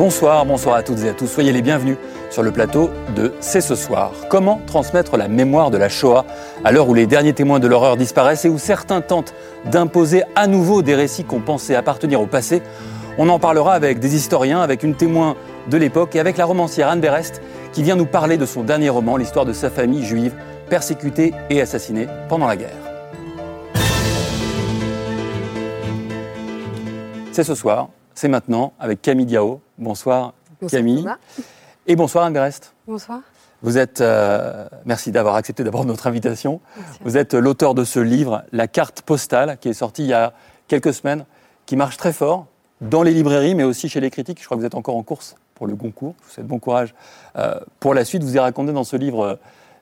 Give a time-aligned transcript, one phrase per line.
[0.00, 1.26] Bonsoir, bonsoir à toutes et à tous.
[1.26, 1.98] Soyez les bienvenus
[2.30, 4.12] sur le plateau de C'est ce soir.
[4.30, 6.24] Comment transmettre la mémoire de la Shoah
[6.64, 9.34] à l'heure où les derniers témoins de l'horreur disparaissent et où certains tentent
[9.66, 12.62] d'imposer à nouveau des récits qu'on pensait appartenir au passé?
[13.18, 15.36] On en parlera avec des historiens, avec une témoin
[15.68, 17.42] de l'époque et avec la romancière Anne Berest
[17.74, 20.32] qui vient nous parler de son dernier roman, l'histoire de sa famille juive
[20.70, 22.70] persécutée et assassinée pendant la guerre.
[27.32, 29.62] C'est ce soir, c'est maintenant avec Camille Diao.
[29.78, 30.34] Bonsoir,
[30.68, 31.08] Camille.
[31.86, 32.74] Et bonsoir Anne Berest.
[32.86, 33.20] Bonsoir.
[33.62, 36.60] Vous êtes, euh, merci d'avoir accepté d'abord notre invitation.
[37.02, 40.34] Vous êtes l'auteur de ce livre, La carte postale, qui est sorti il y a
[40.68, 41.24] quelques semaines,
[41.64, 42.44] qui marche très fort
[42.82, 44.38] dans les librairies, mais aussi chez les critiques.
[44.38, 46.14] Je crois que vous êtes encore en course pour le Goncourt.
[46.20, 46.94] Je vous souhaite bon courage
[47.36, 48.22] euh, pour la suite.
[48.22, 49.34] Vous avez raconté dans ce livre euh,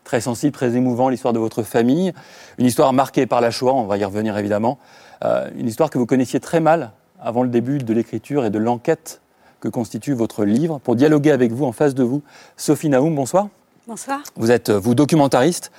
[0.04, 2.12] très sensible, très émouvant, l'histoire de votre famille,
[2.58, 4.78] une histoire marquée par la Shoah, on va y revenir évidemment,
[5.22, 9.20] une histoire que vous connaissiez très mal avant le début de l'écriture et de l'enquête
[9.60, 10.78] que constitue votre livre.
[10.78, 12.22] Pour dialoguer avec vous, en face de vous,
[12.56, 13.48] Sophie Naoum, bonsoir.
[13.86, 14.20] Bonsoir.
[14.36, 15.72] Vous êtes, vous, documentariste.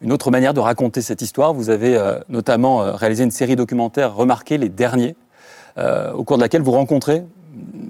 [0.00, 3.54] Une autre manière de raconter cette histoire, vous avez euh, notamment euh, réalisé une série
[3.54, 5.14] documentaire remarquée, Les Derniers,
[5.78, 7.24] euh, au cours de laquelle vous rencontrez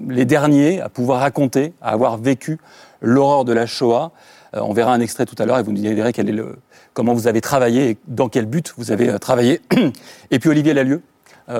[0.07, 2.59] les derniers à pouvoir raconter, à avoir vécu
[3.01, 4.11] l'horreur de la Shoah.
[4.53, 6.57] on verra un extrait tout à l'heure et vous nous direz quel est le,
[6.93, 9.61] comment vous avez travaillé et dans quel but vous avez travaillé.
[10.31, 11.01] et puis Olivier Lalieu,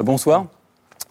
[0.04, 0.48] bonsoir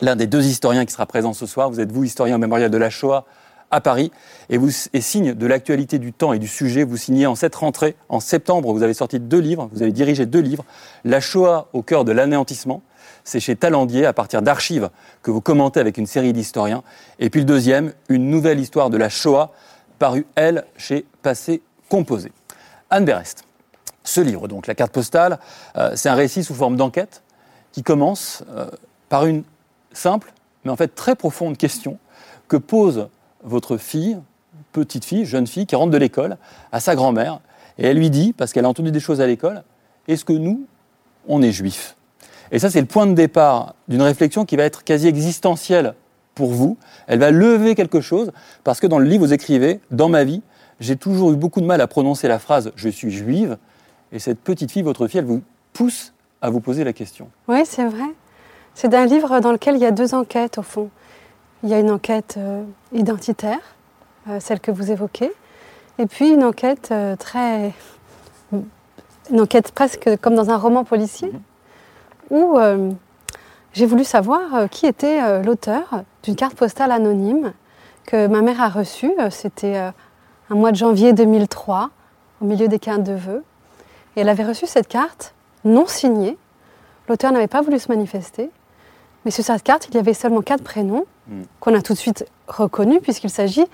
[0.02, 1.70] l'un des deux historiens qui sera présent ce soir.
[1.70, 3.24] Vous êtes vous, historien au mémorial de la Shoah
[3.70, 4.12] à Paris,
[4.50, 7.54] et, vous, et signe de l'actualité du temps et du sujet, vous signez en cette
[7.54, 10.66] rentrée, en septembre, vous avez sorti deux livres, vous avez dirigé deux livres,
[11.04, 12.82] La Shoah au cœur de l'anéantissement,
[13.24, 14.90] c'est chez Talandier, à partir d'archives
[15.22, 16.82] que vous commentez avec une série d'historiens,
[17.18, 19.52] et puis le deuxième, Une nouvelle histoire de la Shoah,
[19.98, 22.30] paru, elle, chez Passé Composé.
[22.90, 23.44] Anne Berest,
[24.04, 25.38] ce livre, donc, La carte postale,
[25.76, 27.22] euh, c'est un récit sous forme d'enquête
[27.72, 28.66] qui commence euh,
[29.08, 29.44] par une
[29.92, 30.32] simple,
[30.64, 31.98] mais en fait très profonde question
[32.48, 33.08] que pose
[33.44, 34.18] votre fille,
[34.72, 36.36] petite fille, jeune fille, qui rentre de l'école,
[36.70, 37.40] à sa grand-mère,
[37.78, 39.62] et elle lui dit, parce qu'elle a entendu des choses à l'école,
[40.08, 40.66] est-ce que nous,
[41.28, 41.96] on est juifs?
[42.50, 45.94] Et ça, c'est le point de départ d'une réflexion qui va être quasi existentielle
[46.34, 46.76] pour vous.
[47.06, 48.30] Elle va lever quelque chose,
[48.64, 50.42] parce que dans le livre, vous écrivez, dans ma vie,
[50.80, 53.56] j'ai toujours eu beaucoup de mal à prononcer la phrase je suis juive,
[54.12, 55.42] et cette petite fille, votre fille, elle vous
[55.72, 57.30] pousse à vous poser la question.
[57.48, 58.04] Oui, c'est vrai.
[58.74, 60.90] C'est un livre dans lequel il y a deux enquêtes au fond.
[61.62, 63.60] Il y a une enquête euh, identitaire,
[64.28, 65.30] euh, celle que vous évoquez,
[65.98, 67.72] et puis une enquête euh, très.
[69.30, 71.40] une enquête presque comme dans un roman policier, mhm.
[72.30, 72.58] où
[73.72, 77.52] j'ai voulu savoir qui était l'auteur d'une carte postale anonyme
[78.06, 79.12] que ma mère a reçue.
[79.30, 81.90] C'était un mois de janvier 2003,
[82.40, 83.44] au milieu des quintes de vœux.
[84.16, 85.34] Et elle avait reçu cette carte
[85.64, 86.36] non signée.
[87.08, 88.50] L'auteur n'avait pas voulu se manifester.
[89.24, 91.42] Mais sur cette carte, il y avait seulement quatre prénoms hmm.
[91.60, 93.66] qu'on a tout de suite reconnus, puisqu'il s'agit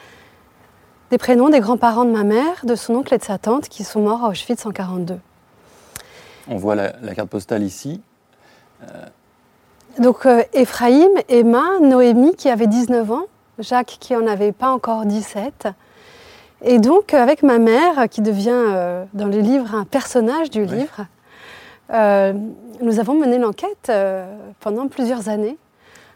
[1.10, 3.84] des prénoms des grands-parents de ma mère, de son oncle et de sa tante qui
[3.84, 5.19] sont morts à Auschwitz en 1942.
[6.48, 8.00] On voit la, carte postale ici.
[8.82, 8.86] Euh,
[9.98, 13.25] Donc euh, Ephraïm, Emma, Noémie qui avait 19 ans,
[13.59, 15.69] Jacques qui en avait pas encore 17.
[16.62, 21.06] Et donc avec ma mère qui devient euh, dans le livre un personnage du livre,
[21.91, 24.26] nous avons mené l'enquête euh,
[24.60, 25.56] pendant plusieurs années.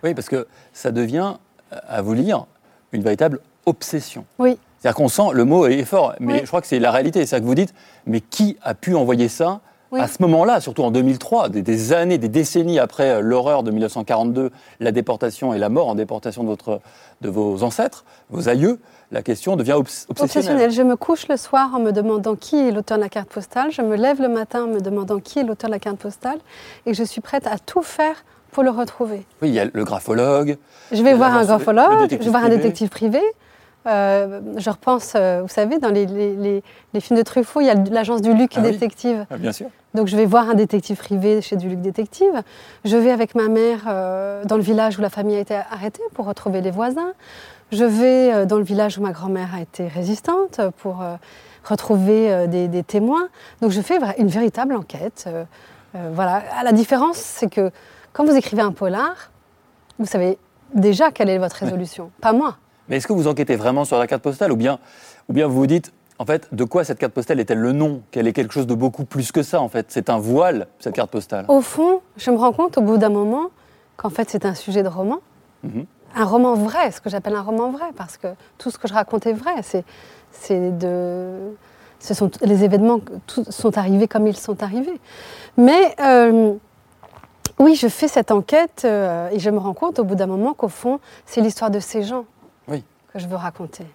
[0.02, 1.34] Oui, parce que ça devient,
[1.70, 2.46] à vous lire,
[2.92, 4.24] une véritable obsession.
[4.38, 4.58] Oui.
[4.78, 7.26] C'est-à-dire qu'on sent, le mot est fort, mais je crois que c'est la réalité, c'est
[7.26, 7.72] ça que vous dites,
[8.06, 9.60] mais qui a pu envoyer ça
[10.00, 14.50] à ce moment-là, surtout en 2003, des, années, des décennies après euh, l'horreur de 1942,
[14.80, 16.80] la déportation et la mort en déportation de, votre,
[17.20, 18.78] de vos ancêtres, vos aïeux,
[19.10, 20.70] la question devient obsessionnelle.
[20.70, 23.70] Je me couche le soir en me demandant qui est l'auteur de la carte postale,
[23.70, 26.38] je me lève le matin en me demandant qui est l'auteur de la carte postale,
[26.86, 29.24] et je suis prête à tout faire pour le retrouver.
[29.40, 30.58] Oui, il y a le graphologue.
[30.92, 33.20] Je vais voir un graphologue, je vais voir un détective privé.
[33.86, 36.62] Euh, je repense, euh, vous savez, dans les,
[37.00, 39.26] films de Truffaut, il y a l'agence du Luc ah Détective.
[39.30, 39.68] Ah, bien sûr.
[39.94, 42.42] Donc je vais voir un détective privé chez du Luc Détective.
[42.84, 46.02] Je vais avec ma mère euh, dans le village où la famille a été arrêtée
[46.14, 47.12] pour retrouver les voisins.
[47.72, 51.02] Je vais dans le village où ma grand-mère a été résistante pour
[51.64, 53.28] retrouver des, témoins.
[53.62, 55.26] Donc je fais une véritable enquête.
[55.94, 56.42] voilà.
[56.62, 57.70] La différence, c'est que
[58.12, 59.30] quand vous écrivez un polar,
[59.98, 60.36] vous savez
[60.74, 62.10] déjà quelle est votre résolution.
[62.20, 62.56] Pas moi.
[62.88, 64.78] Mais est-ce que vous enquêtez vraiment sur la carte postale ou bien,
[65.28, 68.02] ou bien vous vous dites, En fait, de quoi cette carte postale est-elle le nom?
[68.10, 69.86] Qu'elle est quelque chose de beaucoup plus que ça, en fait.
[69.88, 71.46] C'est un voile, cette carte postale.
[71.48, 73.50] Au fond, je me rends compte au bout d'un moment
[73.96, 75.18] qu'en fait, c'est un sujet de roman.
[75.62, 75.86] Mhm.
[76.14, 78.92] Un roman vrai, ce que j'appelle un roman vrai, parce que tout ce que je
[78.94, 79.62] raconte est vrai.
[79.62, 79.84] C'est,
[80.30, 81.38] c'est de,
[81.98, 85.00] ce sont les événements tout, sont arrivés comme ils sont arrivés.
[85.56, 86.54] Mais euh,
[87.58, 90.52] oui, je fais cette enquête euh, et je me rends compte au bout d'un moment
[90.52, 92.24] qu'au fond, c'est l'histoire de ces gens
[92.68, 92.84] Oui.
[93.12, 93.86] que je veux raconter.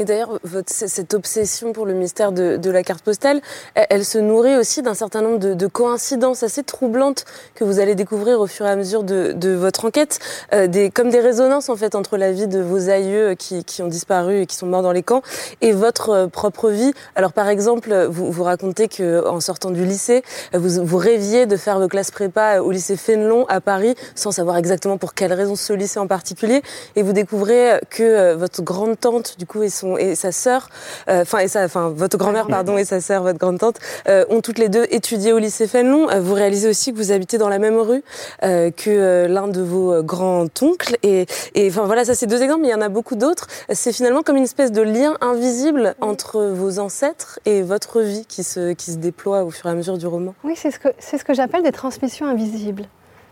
[0.00, 3.42] Et d'ailleurs, cette obsession pour le mystère de, la carte postale,
[3.74, 7.94] elle, se nourrit aussi d'un certain nombre de, de coïncidences assez troublantes que vous allez
[7.94, 10.18] découvrir au fur et à mesure de, votre enquête,
[10.54, 14.40] euh, comme des résonances en fait entre la vie de vos aïeux qui, ont disparu
[14.40, 15.20] et qui sont morts dans les camps
[15.60, 16.94] et votre euh, propre vie.
[17.14, 20.22] Alors par exemple, vous, racontez que en sortant du lycée,
[20.54, 24.56] vous, vous rêviez de faire vos classes prépa au lycée Fénelon à Paris, sans savoir
[24.56, 26.62] exactement pour quelle raison ce lycée en particulier,
[26.96, 30.68] et vous découvrez que euh, votre grande tante du coup et son et sa sœur,
[31.08, 33.78] euh, enfin et sa, enfin votre grand-mère pardon et sa sœur, votre grande tante,
[34.08, 36.10] euh, ont toutes les deux étudié au lycée Fénelon.
[36.10, 38.02] Euh, vous réalisez aussi que vous habitez dans la même rue
[38.42, 42.72] que l'un de vos grands-oncles et et enfin voilà ça c'est deux exemples mais il
[42.72, 43.46] y en a beaucoup d'autres.
[43.72, 48.42] C'est finalement comme une espèce de lien invisible entre vos ancêtres et votre vie qui
[48.42, 50.34] se qui se déploie au fur et à mesure du roman.
[50.44, 52.86] Oui, c'est ce que, c'est ce que j'appelle des transmissions invisibles.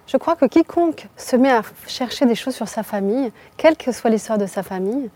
[0.07, 3.93] Je crois que quiconque se met à chercher des choses sur sa famille, quelle que
[3.93, 5.11] soit l'histoire de sa famille,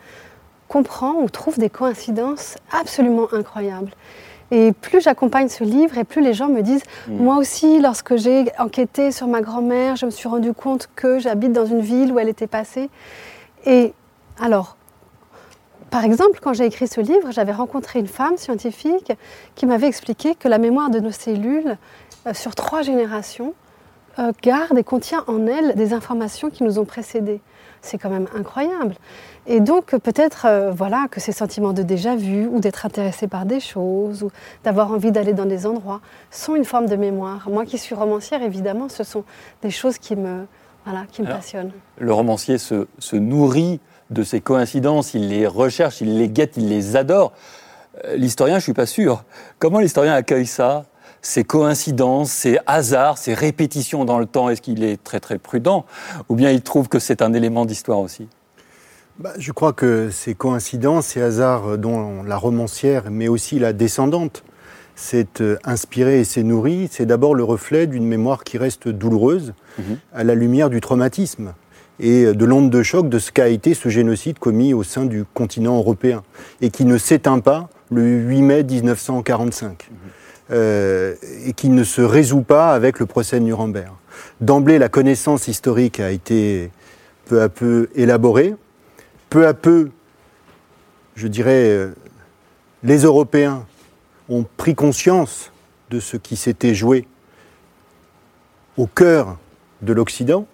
[0.72, 3.92] comprend ou trouve des coïncidences absolument incroyables.
[4.50, 7.16] Et plus j'accompagne ce livre, et plus les gens me disent, Mm.
[7.16, 11.52] moi aussi, lorsque j'ai enquêté sur ma grand-mère, je me suis rendu compte que j'habite
[11.52, 12.88] dans une ville où elle était passée.
[13.66, 13.92] Et
[14.40, 14.76] alors,
[15.90, 19.12] par exemple, quand j'ai écrit ce livre, j'avais rencontré une femme scientifique
[19.54, 21.76] qui m'avait expliqué que la mémoire de nos cellules,
[22.26, 23.52] euh, sur trois générations,
[24.19, 27.40] euh, garde et contient en elle des informations qui nous ont précédés.
[27.82, 28.94] C'est quand même incroyable.
[29.46, 33.44] Et donc peut-être euh, voilà que ces sentiments de déjà vu ou d'être intéressé par
[33.44, 34.31] des choses ou
[34.64, 36.00] d'avoir envie d'aller dans des endroits
[36.31, 37.49] sont une forme de mémoire.
[37.50, 39.25] Moi qui suis romancière, évidemment, ce sont
[39.62, 40.46] des choses qui me
[40.84, 41.73] voilà qui me Alors, passionnent.
[41.99, 43.81] Le romancier se, se nourrit
[44.11, 47.32] de ces coïncidences, il les recherche, il les guette, il les adore.
[48.05, 49.25] Euh, L'historien, je ne suis pas sûr.
[49.58, 50.84] Comment l'historien accueille ça?
[51.22, 55.86] Ces coïncidences, ces hasards, ces répétitions dans le temps, est-ce qu'il est très très prudent
[56.28, 58.28] Ou bien il trouve que c'est un élément d'histoire aussi?
[59.19, 64.42] Bah, je crois que ces coïncidences, ces hasards dont la romancière, mais aussi la descendante,
[64.94, 69.54] s'est euh, inspirée et s'est nourrie, c'est d'abord le reflet d'une mémoire qui reste douloureuse
[69.78, 69.96] Mhm.
[70.12, 71.54] à la lumière du traumatisme
[71.98, 75.06] et euh, de l'onde de choc de ce qu'a été ce génocide commis au sein
[75.06, 76.22] du continent européen
[76.60, 79.90] et qui ne s'éteint pas le 8 mai 1945
[80.50, 81.15] euh,
[81.47, 83.93] et qui ne se résout pas avec le procès de Nuremberg.
[84.41, 86.71] D'emblée, la connaissance historique a été
[87.27, 88.55] peu à peu élaborée.
[89.31, 89.91] Peu à peu,
[91.15, 91.94] je dirais, euh,
[92.83, 93.65] les Européens
[94.29, 95.53] ont pris conscience
[95.91, 97.06] de ce qui s'était joué
[98.77, 99.39] au cœur
[99.83, 100.47] de l'Occident,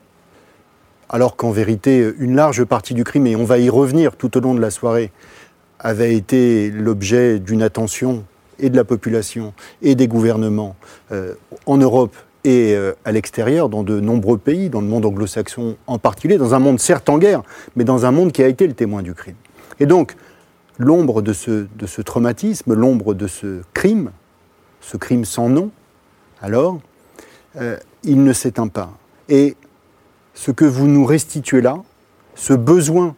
[1.08, 4.40] alors qu'en vérité, une large partie du crime, et on va y revenir tout au
[4.40, 5.12] long de la soirée,
[5.78, 8.24] avait été l'objet d'une attention
[8.58, 9.52] et de la population
[9.82, 10.76] et des gouvernements
[11.12, 11.34] euh,
[11.66, 12.14] en Europe
[12.44, 16.54] et euh, à l'extérieur, dans de nombreux pays, dans le monde anglo-saxon en particulier, dans
[16.54, 17.42] un monde certes en guerre,
[17.76, 19.34] mais dans un monde qui a été le témoin du crime.
[19.80, 20.14] Et donc,
[20.78, 24.12] l'ombre de ce, de ce traumatisme, l'ombre de ce crime,
[24.80, 25.70] ce crime sans nom,
[26.40, 26.78] alors,
[27.56, 28.92] euh, il ne s'éteint pas.
[29.28, 29.56] Et
[30.34, 31.82] ce que vous nous restituez là,
[32.36, 33.16] ce besoin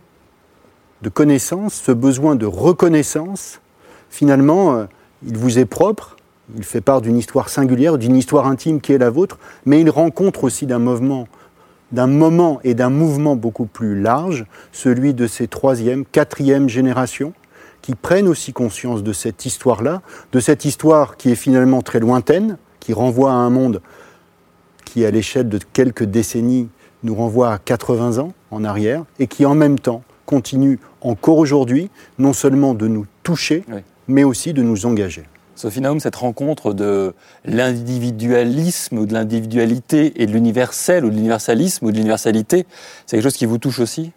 [1.03, 3.61] de connaissance, ce besoin de reconnaissance,
[4.09, 4.87] finalement,
[5.27, 6.17] il vous est propre,
[6.57, 9.91] il fait part d'une histoire singulière, d'une histoire intime qui est la vôtre, mais il
[9.91, 11.29] rencontre aussi d'un mouvement,
[11.93, 17.33] d'un moment et d'un mouvement beaucoup plus large, celui de ces troisième, quatrième générations,
[17.83, 22.59] qui prennent aussi conscience de cette histoire-là, de cette histoire qui est finalement très lointaine,
[22.79, 23.81] qui renvoie à un monde
[24.85, 26.69] qui, à l'échelle de quelques décennies,
[27.03, 31.91] nous renvoie à 80 ans en arrière, et qui en même temps continue encore aujourd'hui,
[32.19, 33.65] non seulement de nous toucher.
[34.11, 35.25] Mais aussi de nous engager.
[35.55, 37.15] Sophie Naum, cette rencontre de
[37.45, 42.67] l'individualisme ou de l'individualité et de l'universel ou de l'universalisme ou de l'universalité,
[43.07, 44.13] c'est quelque chose qui vous touche aussi?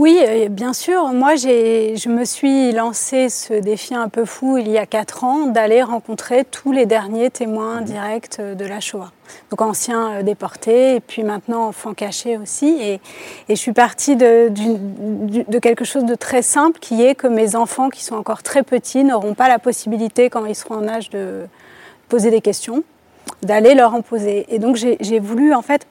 [0.00, 1.08] Oui, euh, bien sûr.
[1.08, 5.24] Moi, j'ai- je me suis lancé ce défi un peu fou il y a quatre
[5.24, 9.10] ans d'aller rencontrer tous les derniers témoins directs euh, de la Shoah.
[9.50, 12.78] Donc anciens euh, déportés et puis maintenant enfants cachés aussi.
[12.80, 13.00] Et, et
[13.48, 17.88] je suis partie de, de quelque chose de très simple qui est que mes enfants
[17.90, 21.40] qui sont encore très petits n'auront pas la possibilité quand ils seront en âge de
[22.08, 22.84] poser des questions,
[23.42, 24.46] d'aller leur en poser.
[24.54, 25.88] Et donc j'ai voulu en fait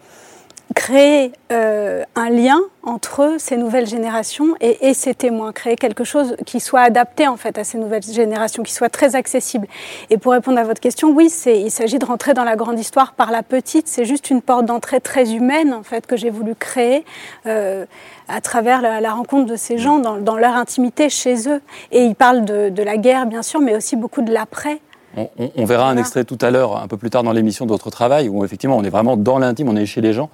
[0.76, 6.60] créer euh, un lien entre ces nouvelles générations et, ces témoins, créer quelque chose qui
[6.60, 9.68] soit adapté en fait à ces nouvelles générations, qui soit très accessible.
[10.10, 13.14] Et pour répondre à votre question, oui, il s'agit de rentrer dans la grande histoire
[13.14, 13.88] par la petite.
[13.88, 17.04] C'est juste une porte d'entrée très humaine en fait que j'ai voulu créer
[17.46, 17.86] euh,
[18.30, 21.62] à travers la, rencontre de ces gens dans, leur intimité chez eux.
[21.92, 24.80] Et ils parlent de, de la guerre bien sûr, mais aussi beaucoup de l'après.
[25.18, 28.30] On, verra un extrait tout à l'heure, un peu plus tard dans l'émission d'autres travail,
[28.30, 30.30] où effectivement on est vraiment dans l'intime, on est chez les gens.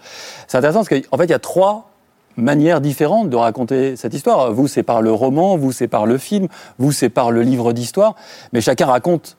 [0.47, 1.89] C'est intéressant parce qu'en fait il y a trois
[2.35, 4.51] manières différentes de raconter cette histoire.
[4.51, 6.47] Vous c'est par le roman, vous c'est par le film,
[6.79, 8.15] vous c'est par le livre d'histoire,
[8.51, 9.37] mais chacun raconte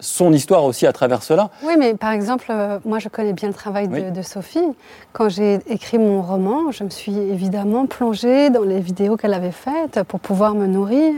[0.00, 1.50] son histoire aussi à travers cela.
[1.62, 4.66] Oui, mais par exemple, euh, moi je connais bien le travail de, de Sophie.
[5.12, 9.52] Quand j'ai écrit mon roman, je me suis évidemment plongée dans les vidéos qu'elle avait
[9.52, 11.14] faites pour pouvoir me nourrir.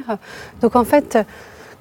[0.60, 1.18] Donc en fait,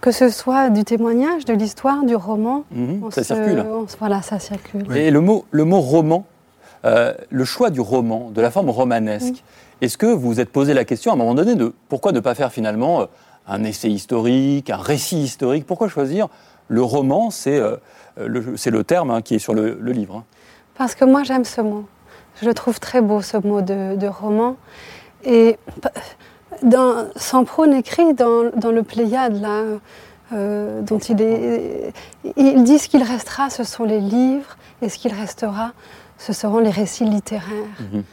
[0.01, 2.63] que ce soit du témoignage, de l'histoire, du roman.
[2.71, 3.65] Mhm, ça circule.
[3.99, 4.85] voilà, ça circule.
[4.95, 6.25] Et le mot, le mot roman,
[6.85, 9.43] euh, le choix du roman, de la forme romanesque,
[9.81, 12.19] est-ce que vous vous êtes posé la question à un moment donné de pourquoi ne
[12.19, 13.05] pas faire finalement euh,
[13.47, 15.65] un essai historique, un récit historique?
[15.65, 16.27] Pourquoi choisir
[16.67, 17.29] le roman?
[17.31, 17.77] C'est euh,
[18.17, 20.17] le, le, terme hein, qui est sur le, livre.
[20.17, 20.23] Hein.
[20.75, 21.85] Parce que moi j'aime ce mot.
[22.41, 24.55] Je le trouve très beau ce mot de, de roman.
[25.23, 25.57] Et
[26.63, 29.63] dans, Sampron écrit dans, dans, le Pléiade, là,
[30.33, 31.93] euh, dont il est.
[32.35, 35.71] Il dit ce qu'il restera, ce sont les livres, et ce qu'il restera,
[36.17, 37.79] ce seront les récits littéraires.
[37.79, 38.03] Mhm.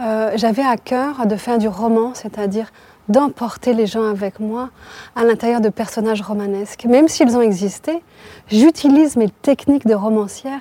[0.00, 2.72] Euh, j'avais à cœur de faire du roman, c'est-à-dire
[3.08, 4.70] d'emporter les gens avec moi
[5.14, 6.84] à l'intérieur de personnages romanesques.
[6.86, 8.02] Même s'ils ont existé,
[8.48, 10.60] j'utilise mes techniques de romancière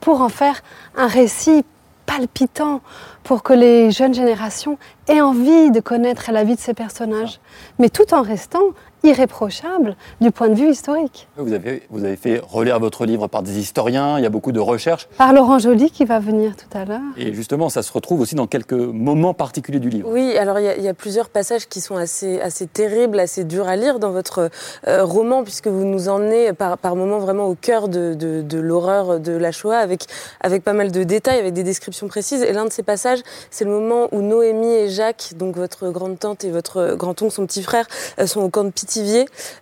[0.00, 0.62] pour en faire
[0.96, 1.64] un récit
[2.06, 2.80] palpitant
[3.22, 7.40] pour que les jeunes générations aient envie de connaître la vie de ces personnages,
[7.78, 8.62] mais tout en restant
[9.04, 11.28] irréprochable du point de vue historique.
[11.36, 14.50] Vous avez, vous avez fait relire votre livre par des historiens, il y a beaucoup
[14.50, 15.06] de recherches.
[15.18, 17.00] Par Laurent Joly qui va venir tout à l'heure.
[17.16, 20.08] Et justement, ça se retrouve aussi dans quelques moments particuliers du livre.
[20.10, 23.76] Oui, alors il y, a, plusieurs passages qui sont assez, assez terribles, assez durs à
[23.76, 24.50] lire dans votre
[24.88, 28.58] euh, roman, puisque vous nous emmenez par, par moments vraiment au cœur de, de, de
[28.58, 30.06] l'horreur de la Shoah, avec,
[30.40, 32.42] avec pas mal de détails, avec des descriptions précises.
[32.42, 33.20] Et l'un de ces passages,
[33.50, 37.62] c'est le moment où Noémie et Jacques, donc votre grande-tante et votre grand-oncle, son petit
[37.62, 37.86] frère,
[38.18, 38.93] euh, sont au camp de Pitié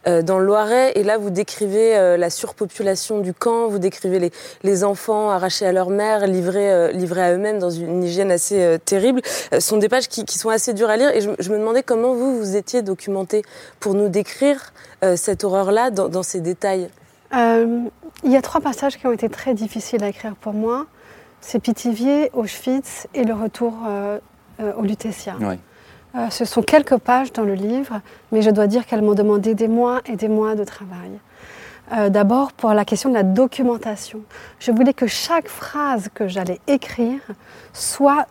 [0.06, 0.92] euh, dans le Loiret.
[0.96, 5.66] Et là, vous décrivez euh, la surpopulation du camp, vous décrivez les, les enfants arrachés
[5.66, 9.22] à leur mère, livrés, euh, livrés à eux-mêmes dans une hygiène assez terrible.
[9.52, 11.10] Ce sont des pages qui, qui, sont assez dures à lire.
[11.14, 13.42] Et je, me demandais comment vous, vous étiez documenté
[13.80, 14.72] pour nous décrire
[15.16, 16.88] cette horreur-là dans, dans, ces détails.
[17.32, 17.90] il
[18.24, 20.86] y a trois passages qui ont été très difficiles à écrire pour moi.
[21.40, 23.74] C'est Pithiviers, Auschwitz et le retour
[24.60, 25.34] au Lutetia.
[25.40, 25.58] Oui.
[26.14, 28.00] Euh, ce sont quelques pages dans le livre,
[28.32, 31.10] mais je dois dire qu'elles m'ont demandé des mois et des mois de travail.
[31.94, 34.20] Euh, d'abord pour la question de la documentation.
[34.58, 37.20] Je voulais que chaque phrase que j'allais écrire
[37.72, 38.26] soit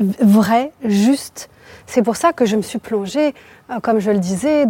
[0.00, 1.50] vraie, juste.
[1.86, 3.34] C'est pour ça que je me suis plongée,
[3.70, 4.66] euh, comme je le disais,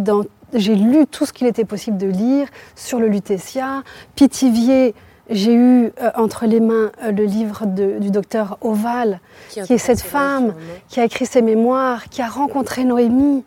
[0.53, 3.83] j'ai lu tout ce qu'il était possible de lire sur le Lutetia.
[4.15, 4.93] Pithiviers,
[5.29, 10.01] j'ai eu euh, entre les mains euh, le livre du docteur Oval, qui, est cette
[10.01, 10.53] femme
[10.87, 13.43] qui a écrit ses mémoires, qui a rencontré Noémie.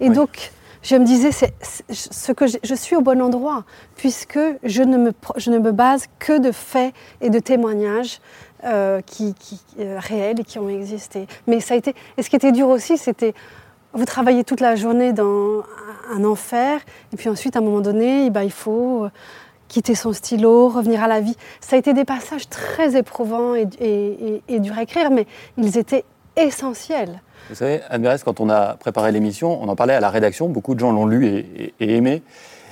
[0.00, 1.54] Et donc, je me disais, c'est,
[1.90, 3.64] ce que je, suis au bon endroit,
[3.96, 8.20] puisque je ne, me, je ne me base que de faits et de témoignages
[8.64, 9.34] euh, qui,
[9.78, 11.26] réels et qui ont existé.
[11.46, 13.34] Mais ça a été, et ce qui était dur aussi, c'était
[13.94, 15.62] vous travaillez toute la journée dans
[16.12, 16.80] un enfer,
[17.12, 19.08] et puis ensuite, à un moment donné, eh ben, il faut
[19.68, 21.36] quitter son stylo, revenir à la vie.
[21.60, 23.68] Ça a été des passages très éprouvants et,
[24.48, 26.04] et, durs à écrire, mais ils étaient
[26.36, 27.20] essentiels.
[27.48, 30.48] Vous savez, Anne Mérès, quand on a préparé l'émission, on en parlait à la rédaction,
[30.48, 32.22] beaucoup de gens l'ont lu et, aimé.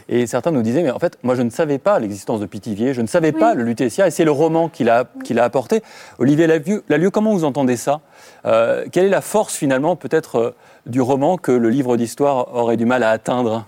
[0.09, 2.95] Et certains nous disaient, mais en fait, moi je ne savais pas l'existence de Pithiviers,
[2.95, 5.83] je ne savais pas le Lutetia, et c'est le roman qu'il a, qu'il a apporté.
[6.19, 8.03] Olivier Lalieu, comment vous entendez ça?
[8.45, 10.55] Euh, Quelle est la force finalement peut-être euh,
[10.87, 13.67] du roman que le livre d'histoire aurait du mal à atteindre?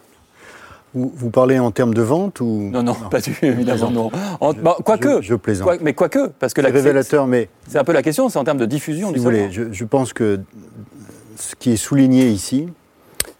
[0.95, 2.71] Vous, parlez en termes de vente ou?
[2.73, 4.11] Non, non, pas du évidemment non.
[4.63, 5.81] Bah, quoique, je, plaisante.
[5.83, 8.59] mais quoique, parce que la révélateur, mais c'est un peu la question, c'est en termes
[8.59, 9.09] de diffusion.
[9.09, 10.41] Si vous voulez, je, pense que
[11.37, 12.69] ce qui est souligné ici,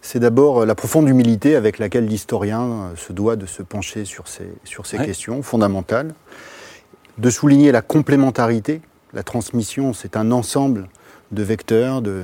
[0.01, 4.49] c'est d'abord la profonde humilité avec laquelle l'historien se doit de se pencher sur ces,
[4.63, 6.13] sur ces questions fondamentales,
[7.17, 8.81] de souligner la complémentarité.
[9.13, 10.87] La transmission, c'est un ensemble
[11.31, 12.23] de vecteurs, de,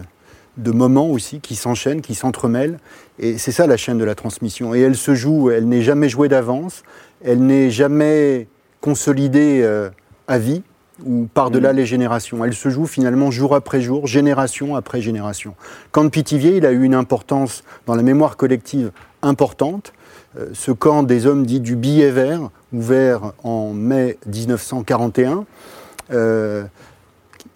[0.58, 2.80] de moments aussi qui s'enchaînent, qui s'entremêlent.
[3.20, 4.74] Et c'est ça la chaîne de la transmission.
[4.74, 6.84] Et elle se joue, elle n'est jamais jouée d'avance,
[7.24, 8.48] elle n'est jamais
[8.82, 9.90] consolidée euh,
[10.28, 10.64] à vie
[11.04, 11.78] ou par-delà mmh.
[11.78, 12.46] les générations.
[12.46, 15.56] Elle se joue finalement jour après jour, génération après génération.
[15.92, 19.94] Camp de Pithiviers, il a eu une importance dans la mémoire collective importante.
[20.38, 25.46] Euh, ce camp des hommes dits du billet vert, ouvert en mai 1941,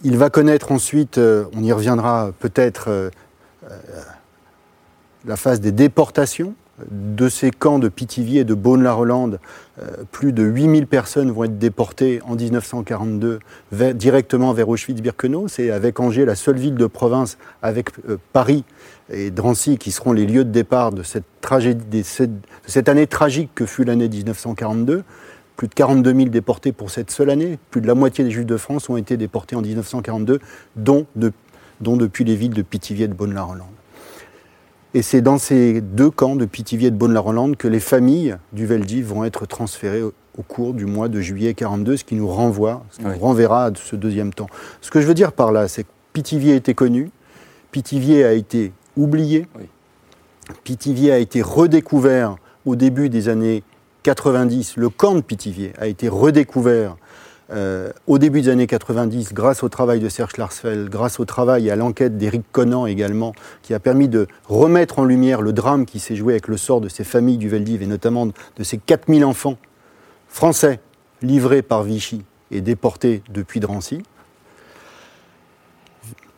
[0.03, 3.09] il va connaître ensuite, euh, on y reviendra peut-être, euh,
[3.69, 3.75] euh,
[5.25, 6.53] la phase des déportations
[6.89, 9.41] de ces camps de Pithiviers et de Beaune-la-Rolande.
[10.13, 13.39] plus de 8000 personnes vont être déportées en 1942
[13.95, 15.49] directement vers Auschwitz-Birkenau.
[15.49, 17.89] C'est avec Angers la seule ville de province, avec
[18.31, 18.63] Paris
[19.11, 22.29] et Drancy, qui seront les lieux de départ de cette, tragédie, de
[22.65, 25.03] cette année tragique que fut l'année 1942
[25.59, 27.59] plus de 42 000 déportés pour cette seule année.
[27.69, 30.39] Plus de la moitié des Juifs de France ont été déportés en 1942,
[30.77, 31.05] dont,
[31.81, 33.67] dont depuis les villes de Pithiviers et de Bonne-la-Rolande.
[34.93, 38.65] Et c'est dans ces deux camps de Pithiviers et de Bonne-la-Rolande que les familles du
[38.65, 40.13] Veldiv vont être transférées au,
[40.47, 43.71] cours du mois de juillet 42, ce qui nous renvoie, ce qui nous renverra à
[43.75, 44.47] ce deuxième temps.
[44.79, 47.11] Ce que je veux dire par là, c'est que Pithiviers était connu,
[47.71, 49.45] Pithiviers a été oublié,
[50.63, 53.63] Pithiviers a été redécouvert au début des années
[54.03, 56.95] 90, le camp de Pithiviers a été redécouvert
[57.51, 61.67] euh, au début des années 90 grâce au travail de Serge Larsfeld, grâce au travail
[61.67, 65.85] et à l'enquête d'Éric Conan également, qui a permis de remettre en lumière le drame
[65.85, 68.77] qui s'est joué avec le sort de ces familles du Veldiv et notamment de ces
[68.77, 69.57] 4000 enfants
[70.27, 70.79] français
[71.23, 74.03] livrés par Vichy et déportés depuis Drancy.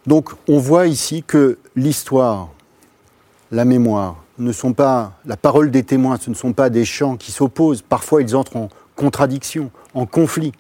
[0.08, 2.50] Donc on voit ici que l'histoire,
[3.52, 7.18] la mémoire, ne sont pas la parole des témoins, ce ne sont pas des chants
[7.18, 7.82] qui s'opposent.
[7.82, 10.52] Parfois, ils entrent en contradiction, en conflit.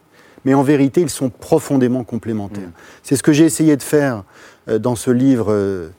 [0.45, 2.67] Mais en vérité, ils sont profondément complémentaires.
[2.67, 2.73] Mm.
[3.03, 4.23] C'est ce que j'ai essayé de faire
[4.69, 5.89] euh, dans ce livre euh,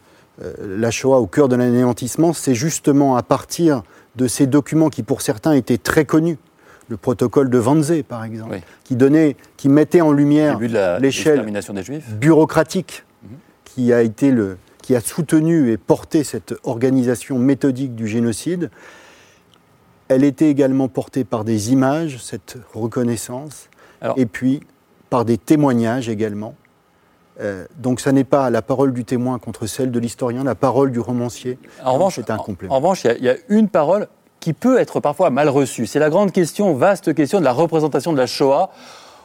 [0.42, 2.32] euh, La Shoah au cœur de l'anéantissement.
[2.32, 3.82] C'est justement à partir
[4.16, 6.38] de ces documents qui, pour certains, étaient très connus,
[6.88, 10.58] le protocole de Wannsee, par exemple, qui, donnait, qui mettait en lumière
[11.00, 11.46] l'échelle
[12.18, 13.28] bureaucratique mm-hmm.
[13.64, 18.70] qui a été le, qui a soutenu et porté cette organisation méthodique du génocide,
[20.08, 23.68] elle était également portée par des images, cette reconnaissance,
[24.16, 24.60] et puis
[25.08, 26.54] par des témoignages également.
[27.40, 30.90] Euh, donc ça n'est pas la parole du témoin contre celle de l'historien, la parole
[30.90, 31.58] du romancier.
[31.82, 32.74] En revanche, c'est un complément.
[32.74, 34.08] En, revanche, il y, a une parole
[34.40, 35.86] qui peut être parfois mal reçue.
[35.86, 38.70] C'est la grande question, vaste question de la représentation de la Shoah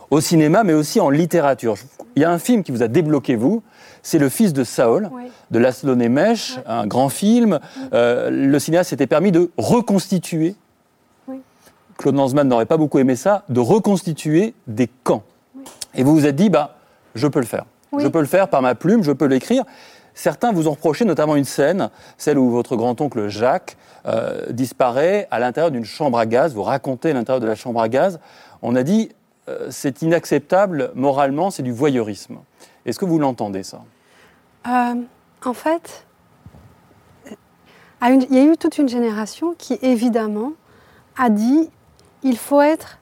[0.09, 1.75] au cinéma, mais aussi en littérature.
[2.15, 3.61] Il y a un film qui vous a débloqué, vous,
[4.07, 5.09] c'est Le fils de Saul,
[5.51, 7.59] de Laszlo Nemes, un grand film.
[7.91, 10.55] Euh, le cinéaste s'était permis de reconstituer,
[11.97, 15.23] Claude Lanzmann n'aurait pas beaucoup aimé ça, de reconstituer des camps.
[15.93, 16.77] Et vous vous êtes dit, bah,
[17.15, 17.65] je peux le faire.
[17.97, 19.65] Je peux le faire par ma plume, je peux l'écrire.
[20.13, 25.39] Certains vous ont reproché notamment une scène, celle où votre grand-oncle Jacques euh, disparaît à
[25.39, 26.53] l'intérieur d'une chambre à gaz.
[26.53, 28.21] Vous racontez l'intérieur de la chambre à gaz.
[28.61, 29.09] On a dit,
[29.49, 32.37] euh, c'est inacceptable moralement, c'est du voyeurisme.
[32.85, 33.81] Est-ce que vous l'entendez ça?
[34.65, 34.95] Euh,
[35.45, 36.05] En fait,
[38.01, 40.53] il y a eu toute une génération qui, évidemment,
[41.17, 41.69] a dit
[42.23, 42.99] il faut être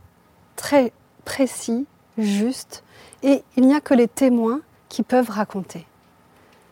[0.56, 0.92] très
[1.26, 1.86] précis,
[2.18, 2.84] juste,
[3.24, 5.86] et il n'y a que les témoins qui peuvent raconter.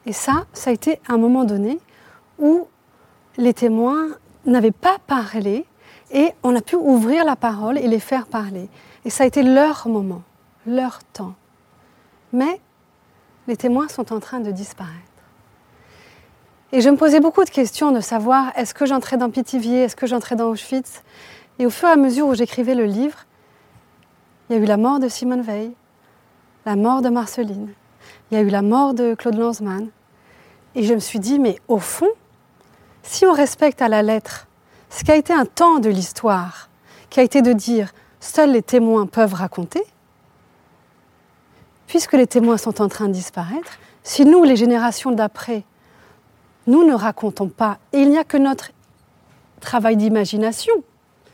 [0.05, 1.79] Et ça, ça a été un moment donné
[2.39, 2.67] où
[3.37, 4.07] les témoins
[4.45, 5.65] n'avaient pas parlé
[6.11, 8.69] et on a pu ouvrir la parole et les faire parler.
[9.05, 10.21] Et ça a été leur moment,
[10.65, 11.33] leur temps.
[12.31, 12.59] Mais
[13.47, 14.93] les témoins sont en train de disparaître.
[16.71, 19.95] Et je me posais beaucoup de questions de savoir est-ce que j'entrais dans Pithiviers, est-ce
[19.95, 21.03] que j'entrais dans Auschwitz?
[21.59, 23.25] Et au fur et à mesure où j'écrivais le livre,
[24.49, 25.71] il y a eu la mort de Simone Veil,
[26.65, 27.73] la mort de Marceline,
[28.31, 29.89] il y a eu la mort de Claude Lanzmann.
[30.75, 32.09] Et je me suis dit, mais au fond,
[33.03, 34.47] si on respecte à la lettre
[34.89, 36.69] ce qui a été un temps de l'histoire,
[37.09, 39.83] qui a été de dire seuls les témoins peuvent raconter,
[41.93, 45.63] puisque les témoins sont en train de disparaître, si nous, les générations d'après,
[46.65, 48.71] nous ne racontons pas, et il n'y a que notre
[49.59, 50.73] travail d'imagination,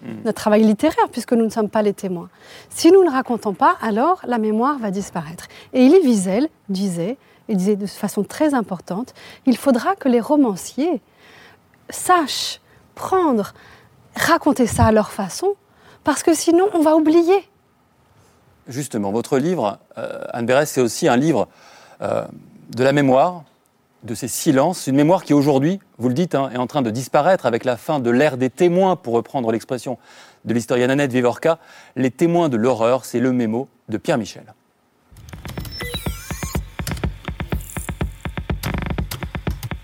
[0.01, 0.15] hmm.
[0.25, 2.27] notre travail littéraire, puisque nous ne sommes pas les témoins.
[2.69, 5.47] Si nous ne racontons pas, alors la mémoire va disparaître.
[5.71, 7.15] Et Elie Wiesel disait,
[7.47, 9.13] et disait de façon très importante,
[9.45, 10.99] il faudra que les romanciers
[11.89, 12.59] sachent
[12.95, 13.53] prendre,
[14.13, 15.55] raconter ça à leur façon,
[16.03, 17.48] parce que sinon on va oublier.
[18.69, 21.47] Justement, votre livre, euh, Anne Berès, c'est aussi un livre
[22.03, 22.23] euh,
[22.69, 23.43] de la mémoire,
[24.03, 26.91] de ces silences, une mémoire qui aujourd'hui, vous le dites, hein, est en train de
[26.91, 29.97] disparaître avec la fin de l'ère des témoins, pour reprendre l'expression
[30.45, 31.57] de l'historienne Annette Vivorca.
[31.95, 34.53] Les témoins de l'horreur, c'est le mémo de Pierre Michel.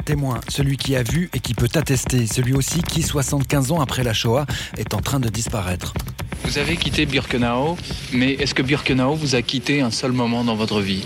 [0.06, 4.04] Témoin, celui qui a vu et qui peut attester, celui aussi qui, 75 ans après
[4.04, 4.46] la Shoah,
[4.78, 5.96] est en train de disparaître.
[6.44, 7.78] Vous avez quitté Birkenau,
[8.14, 11.04] mais est-ce que Birkenau vous a quitté un seul moment dans votre vie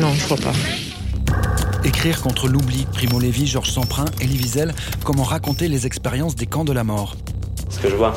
[0.00, 0.52] Non, je crois pas.
[1.84, 6.64] Écrire contre l'oubli, Primo Levi, Georges Semprin, Elie Wiesel, comment raconter les expériences des camps
[6.64, 7.16] de la mort.
[7.70, 8.14] Ce que je vois,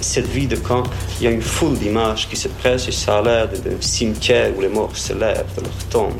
[0.00, 0.84] cette vie de camp,
[1.20, 4.56] il y a une foule d'images qui se pressent et ça a l'air d'un cimetière
[4.56, 6.14] où les morts se lèvent de leur tombe.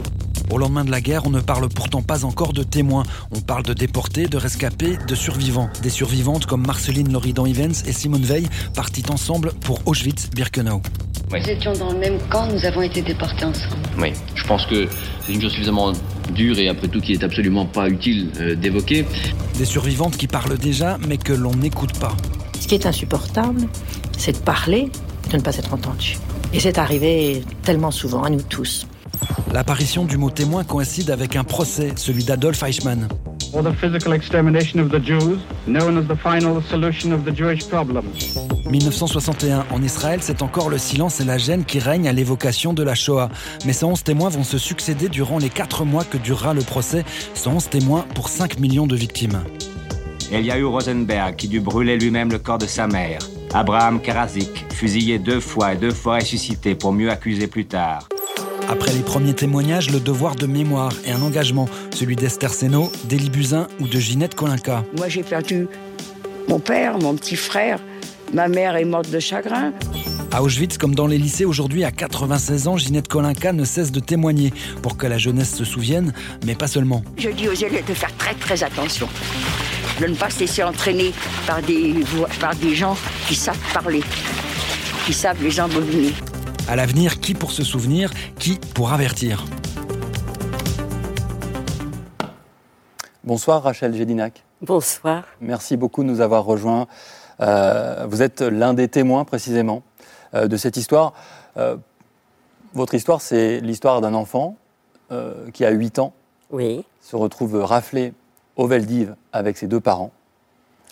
[0.50, 3.04] Au lendemain de la guerre, on ne parle pourtant pas encore de témoins.
[3.30, 5.70] On parle de déportés, de rescapés, de survivants.
[5.82, 10.82] Des survivantes comme Marceline Loridan-Ivens et Simone Veil partit ensemble pour Auschwitz-Birkenau.
[11.30, 13.76] Nous étions dans le même camp, nous avons été déportés ensemble.
[13.96, 14.88] Oui, je pense que
[15.24, 15.92] c'est une chose suffisamment
[16.34, 19.06] dure et après tout qui est absolument pas utile euh, d'évoquer.
[19.56, 22.16] Des survivantes qui parlent déjà mais que l'on n'écoute pas.
[22.58, 23.68] Ce qui est insupportable,
[24.18, 24.90] c'est de parler
[25.26, 26.18] et de ne pas être entendu.
[26.52, 28.88] Et c'est arrivé tellement souvent à nous tous.
[29.52, 33.08] L'apparition du mot témoin coïncide avec un procès, celui d'Adolf Eichmann.
[38.70, 42.84] 1961, en Israël, c'est encore le silence et la gêne qui règnent à l'évocation de
[42.84, 43.28] la Shoah.
[43.66, 47.04] Mais ces 11 témoins vont se succéder durant les 4 mois que durera le procès.
[47.44, 49.42] 11 témoins pour 5 millions de victimes.
[50.30, 53.18] Il y a eu Rosenberg qui dut brûler lui-même le corps de sa mère.
[53.52, 58.08] Abraham Karazik, fusillé deux fois et deux fois ressuscité pour mieux accuser plus tard.
[58.70, 63.28] Après les premiers témoignages, le devoir de mémoire et un engagement, celui d'Esther Seno, d'Élie
[63.28, 64.84] Buzyn ou de Ginette Kolinka.
[64.96, 65.66] Moi j'ai perdu
[66.48, 67.80] mon père, mon petit frère,
[68.32, 69.72] ma mère est morte de chagrin.
[70.30, 73.98] À Auschwitz, comme dans les lycées aujourd'hui, à 96 ans, Ginette Kolinka ne cesse de
[73.98, 74.52] témoigner
[74.82, 76.12] pour que la jeunesse se souvienne,
[76.46, 77.02] mais pas seulement.
[77.18, 79.08] Je dis aux élèves de faire très très attention,
[80.00, 81.10] de ne pas se laisser entraîner
[81.44, 81.96] par des,
[82.38, 84.02] par des gens qui savent parler,
[85.06, 86.12] qui savent les embobiner.
[86.68, 89.44] À l'avenir, qui pour se souvenir, qui pour avertir
[93.24, 94.44] Bonsoir Rachel Gédinac.
[94.62, 95.24] Bonsoir.
[95.40, 96.86] Merci beaucoup de nous avoir rejoints.
[97.40, 99.82] Euh, vous êtes l'un des témoins précisément
[100.34, 101.12] euh, de cette histoire.
[101.56, 101.76] Euh,
[102.74, 104.56] votre histoire, c'est l'histoire d'un enfant
[105.52, 106.12] qui a 8 ans,
[106.52, 106.84] oui.
[107.00, 108.12] se retrouve raflé
[108.54, 110.12] au Veldiv avec ses deux parents.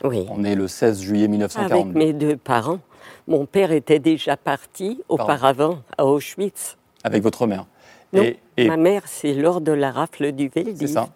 [0.02, 0.26] Oui.
[0.28, 1.74] On est le 16 juillet 1942.
[1.74, 2.80] Avec mes deux parents.
[3.28, 6.78] Mon père était déjà parti auparavant à Auschwitz.
[7.04, 7.66] Avec votre mère
[8.14, 8.24] Non,
[8.56, 10.78] ma mère, c'est lors de la rafle du Veldiv.
[10.78, 11.10] C'est ça.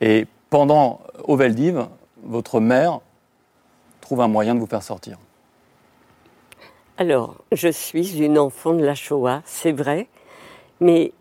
[0.00, 1.88] Et pendant, au Veldiv,
[2.22, 3.00] votre mère
[4.00, 5.18] trouve un moyen de vous faire sortir.
[6.98, 10.06] Alors, je suis une enfant de la Shoah, c'est vrai,
[10.80, 11.12] mais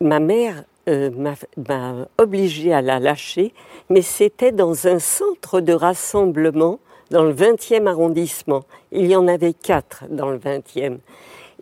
[0.00, 3.52] ma mère euh, m'a obligée à la lâcher,
[3.90, 6.80] mais c'était dans un centre de rassemblement
[7.14, 8.64] dans le 20e arrondissement.
[8.90, 10.98] Il y en avait quatre dans le 20e.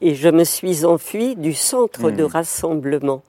[0.01, 2.27] Et je me suis enfuie du centre de mmh.
[2.27, 3.23] rassemblement.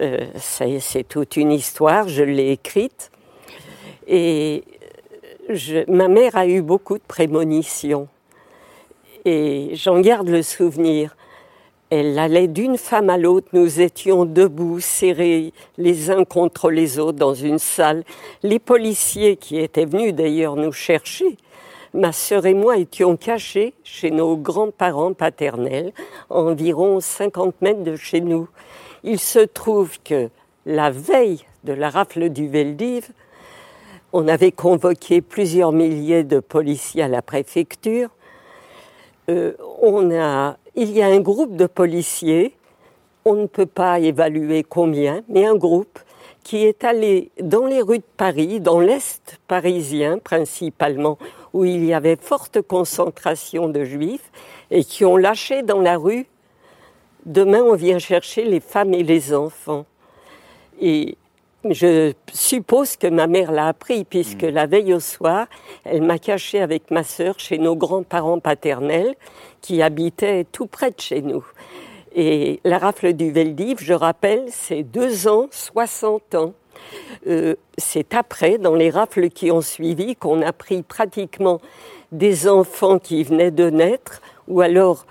[0.00, 3.12] Euh, c'est toute une histoire, je l'ai écrite.
[4.08, 4.64] Et
[5.86, 8.08] ma mère a eu beaucoup de prémonitions.
[9.24, 11.16] Et j'en garde le souvenir.
[11.90, 17.18] Elle allait d'une femme à l'autre, nous étions debout, serrés les uns contre les autres
[17.18, 18.04] dans une salle.
[18.42, 21.38] Les policiers qui étaient venus d'ailleurs nous chercher,
[21.94, 25.92] ma sœur et moi étions cachés chez nos grands-parents paternels,
[26.28, 28.48] environ 50 mètres de chez nous.
[29.02, 30.28] Il se trouve que
[30.66, 33.08] la veille de la rafle du Veldiv,
[34.12, 38.10] on avait convoqué plusieurs milliers de policiers à la préfecture.
[39.30, 42.54] Euh, on a il y a un groupe de policiers,
[43.24, 45.98] on ne peut pas évaluer combien, mais un groupe
[46.44, 51.18] qui est allé dans les rues de Paris, dans l'Est parisien principalement,
[51.52, 54.30] où il y avait forte concentration de juifs,
[54.70, 56.26] et qui ont lâché dans la rue
[57.26, 59.84] Demain, on vient chercher les femmes et les enfants.
[60.80, 61.18] Et
[61.68, 64.50] je suppose que ma mère l'a appris, puisque mm.
[64.50, 65.46] la veille au soir,
[65.84, 69.14] elle m'a caché avec ma sœur chez nos grands-parents paternels,
[69.60, 71.44] qui habitaient tout près de chez nous.
[72.14, 76.52] Et la rafle du Veldiv, je rappelle, c'est deux ans, 60 ans.
[77.26, 81.60] Euh, c'est après, dans les rafles qui ont suivi, qu'on a pris pratiquement
[82.12, 85.06] des enfants qui venaient de naître, ou alors,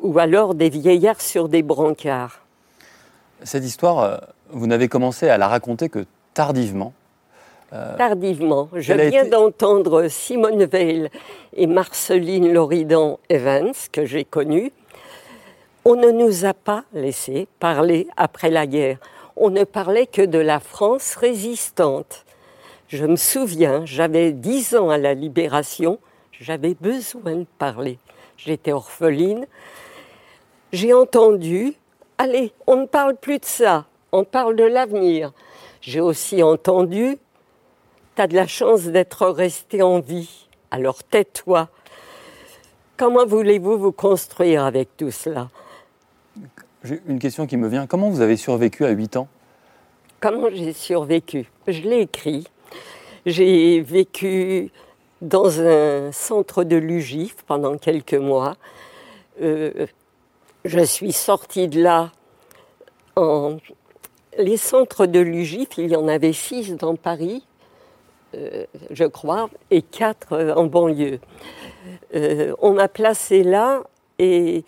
[0.00, 2.40] ou alors des vieillards sur des brancards.
[3.42, 4.16] Cette histoire, euh,
[4.50, 6.92] vous n'avez commencé à la raconter que tardivement.
[7.72, 8.68] Euh, tardivement.
[8.74, 11.10] Je viens d'entendre Simone Veil
[11.56, 14.70] et Marceline Loridan Evans, que j'ai connues.
[15.84, 18.98] On ne nous a pas laissé parler après la guerre.
[19.36, 22.24] On ne parlait que de la France résistante.
[22.86, 25.98] Je me souviens, j'avais dix ans à la libération,
[26.30, 27.98] j'avais besoin de parler.
[28.36, 29.44] J'étais orpheline.
[30.72, 31.74] J'ai entendu,
[32.16, 35.32] allez, on ne parle plus de ça, on parle de l'avenir.
[35.80, 37.18] J'ai aussi entendu
[38.16, 41.68] T'as de la chance d'être resté en vie, alors tais-toi.
[42.96, 45.50] Comment voulez-vous vous construire avec tout cela?
[46.82, 47.86] J'ai une question qui me vient.
[47.86, 49.28] Comment vous avez survécu à 8 ans?
[50.18, 51.44] Comment j'ai survécu?
[51.68, 52.46] Je l'ai écrit.
[53.26, 54.70] J'ai vécu
[55.20, 58.56] dans un centre de l'UGIF pendant quelques mois.
[59.42, 59.86] Euh,
[60.64, 62.12] je suis sortie de là
[63.14, 63.58] en...
[64.38, 67.45] Les centres de l'UGIF, il y en avait six dans Paris,
[68.90, 71.20] je crois, et quatre en banlieue.
[72.14, 73.82] Euh, on m'a placée là
[74.18, 74.64] et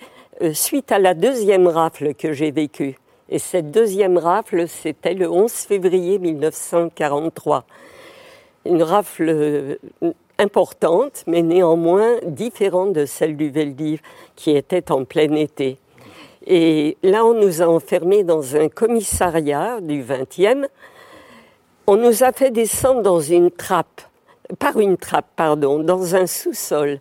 [0.52, 2.96] suite à la deuxième rafle que j'ai vécue,
[3.28, 7.64] et cette deuxième rafle, c'était le 11 février 1943.
[8.64, 9.78] Une rafle
[10.38, 14.00] importante, mais néanmoins différente de celle du Veldiv,
[14.36, 15.78] qui était en plein été.
[16.46, 20.66] Et là, on nous a enfermés dans un commissariat du 20e.
[21.90, 24.02] On nous a fait descendre dans une trappe,
[24.58, 27.00] par une trappe, pardon, dans un sous-sol.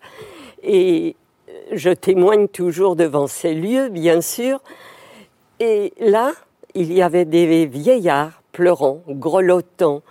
[0.63, 1.17] Et
[1.73, 4.61] je témoigne toujours devant ces lieux, bien sûr.
[5.59, 6.31] Et là,
[6.73, 10.03] il y avait des vieillards pleurant, grelottant,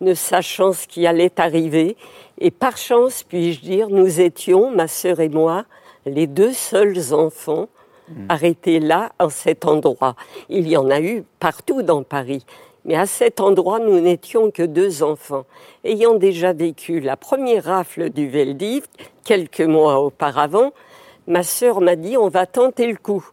[0.00, 1.98] ne sachant ce qui allait arriver.
[2.38, 5.66] Et par chance, puis-je dire, nous étions, ma sœur et moi,
[6.06, 7.68] les deux seuls enfants
[8.08, 8.24] hmm.
[8.30, 10.16] arrêtés là, en cet endroit.
[10.48, 12.46] Il y en a eu partout dans Paris.
[12.84, 15.44] Mais à cet endroit, nous n'étions que deux enfants.
[15.84, 18.86] Ayant déjà vécu la première rafle du Veldiv,
[19.24, 20.72] quelques mois auparavant,
[21.26, 23.24] ma sœur m'a dit on va tenter le coup.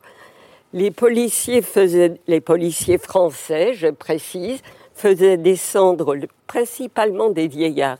[0.71, 4.61] Les policiers faisaient, les policiers français, je précise,
[4.93, 7.97] faisaient descendre principalement des vieillards.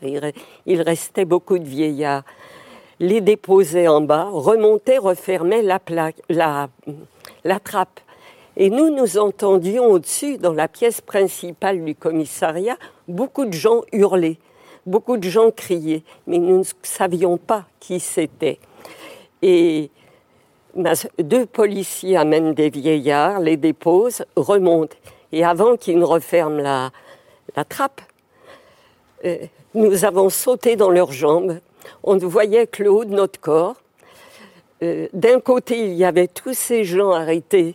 [0.66, 2.22] Il restait beaucoup de vieillards.
[3.00, 5.80] Les déposaient en bas, remontaient, refermaient la,
[7.58, 8.00] trappe.
[8.62, 12.76] Et nous, nous entendions au-dessus, dans la pièce principale du commissariat,
[13.08, 14.36] beaucoup de gens hurler,
[14.84, 18.58] beaucoup de gens crier, mais nous ne savions pas qui c'était.
[19.40, 19.88] Et
[21.18, 24.94] deux policiers amènent des vieillards, les déposent, remontent.
[25.32, 26.92] Et avant qu'ils ne referment la,
[27.64, 28.02] trappe,
[29.24, 29.38] euh,
[29.74, 31.60] nous avons sauté dans leurs jambes.
[32.02, 33.76] On ne voyait que le haut de notre corps.
[34.82, 37.74] Euh, d'un côté, il y avait tous ces gens arrêtés,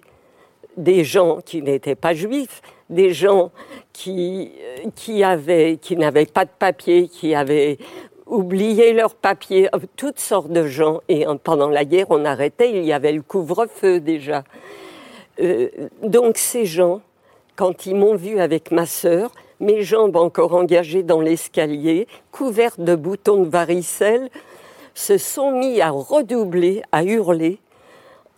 [0.78, 3.52] des gens qui n'étaient pas juifs, des gens
[3.94, 7.78] qui, euh, qui, avaient, qui n'avaient pas de papier, qui avaient
[8.26, 11.02] oublié leurs papiers, toutes sortes de gens.
[11.10, 14.44] Et pendant la guerre, on arrêtait, il y avait le couvre-feu déjà.
[16.02, 17.02] donc ces gens,
[17.56, 22.96] quand ils m'ont vu avec ma sœur, mes jambes encore engagées dans l'escalier, couvertes de
[22.96, 24.30] boutons de varicelle,
[24.94, 27.60] se sont mis à redoubler, à hurler,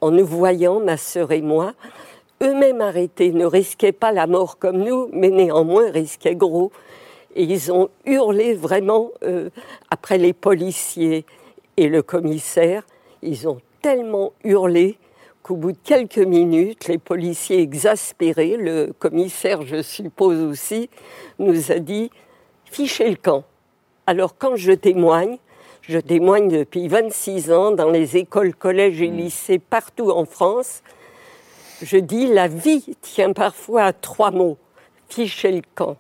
[0.02, 1.74] en nous voyant, ma sœur et moi,
[2.42, 6.72] eux-mêmes arrêtés, ne risquaient pas la mort comme nous, mais néanmoins risquaient gros.
[7.36, 9.50] Et ils ont hurlé vraiment euh,
[9.90, 11.26] après les policiers
[11.78, 12.84] et le commissaire.
[13.22, 14.98] Ils ont tellement hurlé
[15.44, 20.90] qu'au bout de quelques minutes, les policiers exaspérés, le commissaire, je suppose aussi,
[21.40, 22.12] nous a dit
[22.66, 23.44] fichez le camp.
[24.08, 25.38] Alors quand je témoigne,
[25.82, 29.18] je témoigne depuis 26 ans dans les écoles, collèges et mmh.
[29.18, 30.82] lycées partout en France.
[31.82, 34.58] Je dis la vie tient parfois à trois mots
[35.10, 35.96] fichez le camp.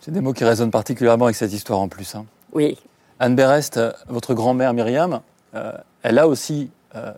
[0.00, 2.14] C'est des mots qui résonnent particulièrement avec cette histoire en plus.
[2.14, 2.24] Hein.
[2.52, 2.78] Oui.
[3.18, 5.20] Anne Berest, votre grand-mère Myriam,
[5.54, 7.12] euh, elle a aussi euh,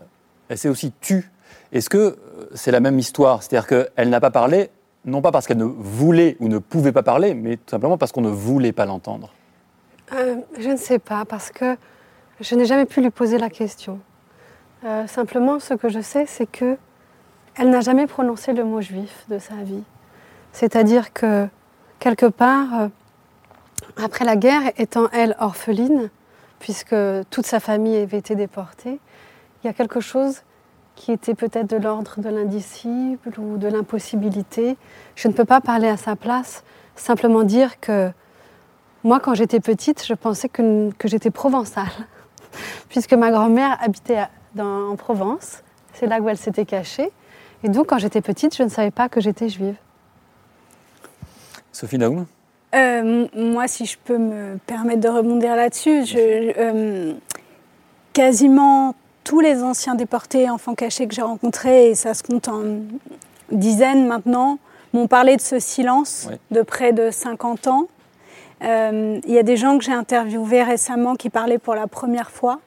[0.49, 1.31] elle s'est aussi tue.
[1.71, 2.15] Est-ce que euh,
[2.53, 3.41] c'est la même histoire?
[3.41, 4.69] C'est-à-dire qu'elle n'a pas parlé,
[5.05, 8.11] non pas parce qu'elle ne voulait ou ne pouvait pas parler, mais tout simplement parce
[8.11, 9.33] qu'on ne voulait pas l'entendre
[10.13, 11.75] euh, Je ne sais pas, parce que
[12.39, 13.99] je n'ai jamais pu lui poser la question.
[14.85, 16.77] Euh, simplement, ce que je sais, c'est que
[17.55, 19.83] elle n'a jamais prononcé le mot juif de sa vie.
[20.51, 21.47] C'est-à-dire que,
[21.99, 22.89] quelque part,
[24.01, 26.09] après la guerre, étant elle orpheline,
[26.59, 26.95] puisque
[27.29, 28.99] toute sa famille avait été déportée,
[29.63, 30.41] il y a quelque chose
[30.95, 34.77] qui était peut-être de l'ordre de l'indicible ou de l'impossibilité.
[35.15, 36.63] Je ne peux pas parler à sa place,
[36.95, 38.11] simplement dire que
[39.03, 41.91] moi, quand j'étais petite, je pensais que, j'étais provençale,
[42.89, 44.27] puisque ma grand-mère habitait
[44.59, 45.63] en Provence,
[45.93, 47.11] c'est là où elle s'était cachée.
[47.63, 49.75] Et donc, quand j'étais petite, je ne savais pas que j'étais juive.
[51.71, 52.25] Sophie Naoum?
[52.75, 57.13] Euh, Moi, si je peux me permettre de rebondir là-dessus, euh,
[58.13, 62.63] quasiment tous les anciens déportés, enfants cachés que j'ai rencontrés, et ça se compte en
[63.51, 64.57] dizaines maintenant,
[64.93, 67.87] m'ont parlé de ce silence de près de 50 ans.
[68.63, 72.31] Euh, il y a des gens que j'ai interviewés récemment qui parlaient pour la première
[72.31, 72.59] fois.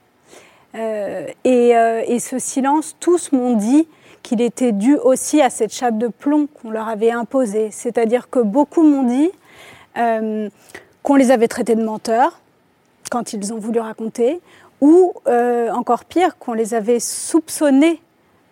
[0.76, 3.88] Euh, euh, et, ce silence, tous m'ont dit
[4.22, 7.70] qu'il était dû aussi à cette chape de plomb qu'on leur avait imposée.
[7.70, 9.30] C'est-à-dire que beaucoup m'ont dit
[11.02, 12.40] qu'on les avait traités de menteurs
[13.10, 14.40] quand ils ont voulu raconter,
[14.80, 18.02] ou euh, encore pire, qu'on les avait soupçonnés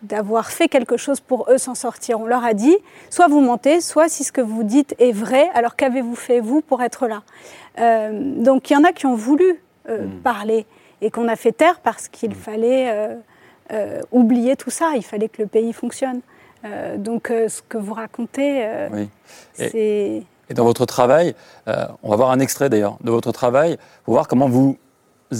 [0.03, 2.21] d'avoir fait quelque chose pour eux s'en sortir.
[2.21, 2.77] On leur a dit,
[3.11, 6.61] soit vous mentez, soit si ce que vous dites est vrai, alors qu'avez-vous fait vous
[6.61, 7.23] pour être là?
[7.79, 10.21] Euh, Donc il y en a qui ont voulu euh, Hmm.
[10.23, 10.67] parler
[11.05, 13.15] et qu'on a fait taire parce qu'il fallait euh,
[13.73, 16.21] euh, oublier tout ça, il fallait que le pays fonctionne.
[16.65, 19.09] Euh, donc ce que vous racontez, Oui.
[19.53, 20.23] C'est...
[20.51, 21.35] Et dans votre travail,
[21.69, 24.77] euh, on va voir un extrait d'ailleurs de votre travail pour voir comment vous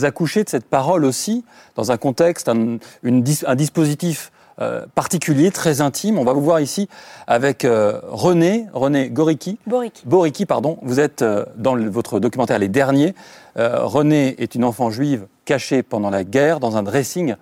[0.03, 1.45] accouchez de cette parole aussi
[1.77, 6.19] dans un contexte, un, une dis- un dispositif euh, particulier, très intime.
[6.19, 6.89] On va vous voir ici
[7.27, 9.59] avec euh, René, René Goriki.
[9.67, 10.03] Boriki.
[10.07, 10.79] Boriki, pardon.
[10.83, 11.23] Vous êtes
[11.57, 13.15] dans le- votre documentaire Les Derniers.
[13.57, 17.35] René est une enfant juive cachée pendant la guerre dans un dressing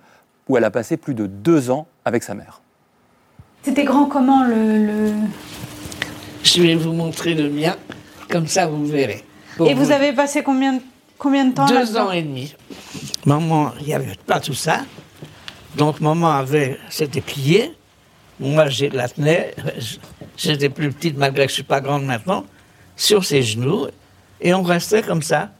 [0.47, 2.61] où elle a passé plus de deux ans avec sa mère.
[3.63, 4.85] C'était grand comment le.
[4.85, 5.13] le-
[6.43, 7.75] Je vais vous montrer le mien,
[8.29, 9.23] comme ça vous verrez.
[9.55, 10.81] Pour Et vous avez passé combien, de-
[11.17, 12.53] combien de temps Deux ans et demi.
[13.25, 14.81] Maman, il n'y avait pas tout ça.
[15.77, 17.73] Donc maman avait, s'était pliée.
[18.39, 19.53] Moi, je la tenais.
[20.35, 22.43] J'étais plus petite, malgré que je suis pas grande maintenant,
[22.97, 23.87] sur ses genoux.
[24.41, 25.51] Et on restait comme ça,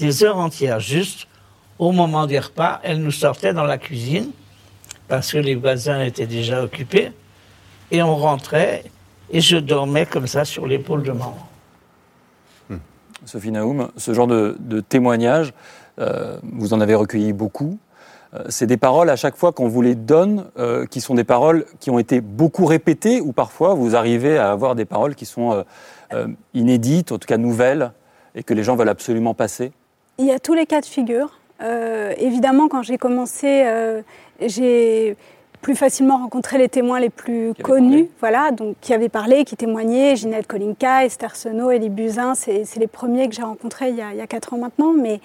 [0.00, 1.28] des heures entières, juste
[1.78, 2.80] au moment des repas.
[2.82, 4.30] Elle nous sortait dans la cuisine,
[5.08, 7.12] parce que les voisins étaient déjà occupés.
[7.90, 8.84] Et on rentrait,
[9.30, 11.36] et je dormais comme ça sur l'épaule de maman.
[13.26, 15.54] Sophie Naoum, ce genre de, de témoignages,
[15.98, 17.78] euh, vous en avez recueilli beaucoup.
[18.34, 21.24] Euh, c'est des paroles à chaque fois qu'on vous les donne, euh, qui sont des
[21.24, 25.24] paroles qui ont été beaucoup répétées, ou parfois vous arrivez à avoir des paroles qui
[25.24, 25.64] sont
[26.12, 27.92] euh, inédites, en tout cas nouvelles,
[28.34, 29.72] et que les gens veulent absolument passer?
[30.18, 31.38] Il y a tous les cas de figure.
[31.62, 34.02] Euh, évidemment, quand j'ai commencé, euh,
[34.40, 35.16] j'ai
[35.64, 40.14] plus facilement rencontré les témoins les plus connus, voilà, donc qui avaient parlé, qui témoignaient,
[40.14, 44.12] Ginette Kolinka, Esther Senot, Elie Buzyn, c'est les premiers que j'ai rencontrés il y, a,
[44.12, 45.22] il y a quatre ans maintenant, mais,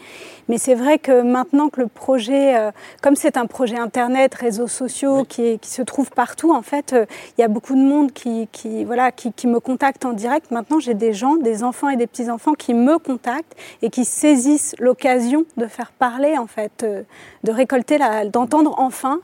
[0.48, 2.72] mais c'est vrai que maintenant que le projet, euh,
[3.02, 6.94] comme c'est un projet Internet, réseaux sociaux, qui, est- qui se trouve partout, en fait,
[6.94, 7.06] euh,
[7.38, 10.52] il y a beaucoup de monde qui, qui, voilà, qui, qui me contacte en direct.
[10.52, 14.74] Maintenant, j'ai des gens, des enfants et des petits-enfants qui me contactent et qui saisissent
[14.80, 17.02] l'occasion de faire parler, en fait, euh,
[17.44, 17.98] de récolter,
[18.32, 19.20] d'entendre enfin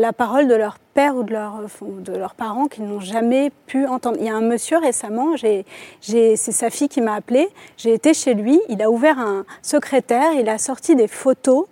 [0.00, 3.86] la parole de leur père ou de, leur, de leurs parents qu'ils n'ont jamais pu
[3.86, 4.16] entendre.
[4.18, 5.66] Il y a un monsieur récemment, j'ai,
[6.00, 10.32] c'est sa fille qui m'a appelé, j'ai été chez lui, il a ouvert un secrétaire,
[10.32, 11.66] il a sorti des photos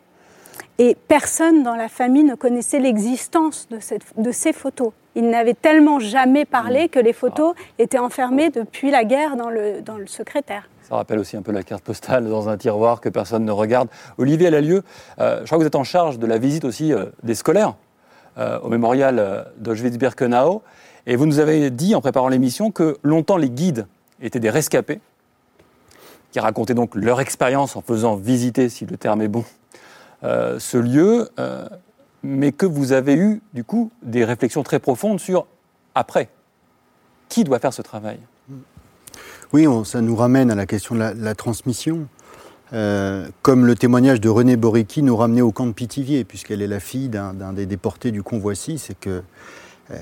[0.77, 4.93] et personne dans la famille ne connaissait l'existence de, ces photos.
[5.17, 9.81] Il n'avait tellement jamais parlé que les photos étaient enfermées depuis la guerre dans le,
[9.81, 10.69] dans le secrétaire.
[10.83, 13.89] Ça rappelle aussi un peu la carte postale dans un tiroir que personne ne regarde.
[14.19, 14.83] Olivier Lalieu,
[15.19, 17.75] euh, je crois que vous êtes en charge de la visite aussi euh, des scolaires
[18.39, 20.63] euh, au mémorial euh, d'Auschwitz-Birkenau.
[21.07, 23.87] Et vous nous avez dit en préparant l'émission que longtemps les guides
[24.21, 25.01] étaient des rescapés,
[26.31, 29.45] qui racontaient donc leur expérience en faisant visiter, si le terme est bon,
[30.23, 31.31] euh, ce lieu,
[32.23, 35.47] mais que vous avez eu du coup des réflexions très profondes sur
[35.95, 36.29] après.
[37.29, 38.19] Qui doit faire ce travail?
[39.53, 42.07] Oui, ça nous ramène à la question de la transmission.
[42.75, 46.67] Euh, comme le témoignage de René Boriki nous ramenait au camp de Pithiviers, puisqu'elle est
[46.67, 49.23] la fille d'un des déportés du convoi 6, et que
[49.91, 49.97] euh,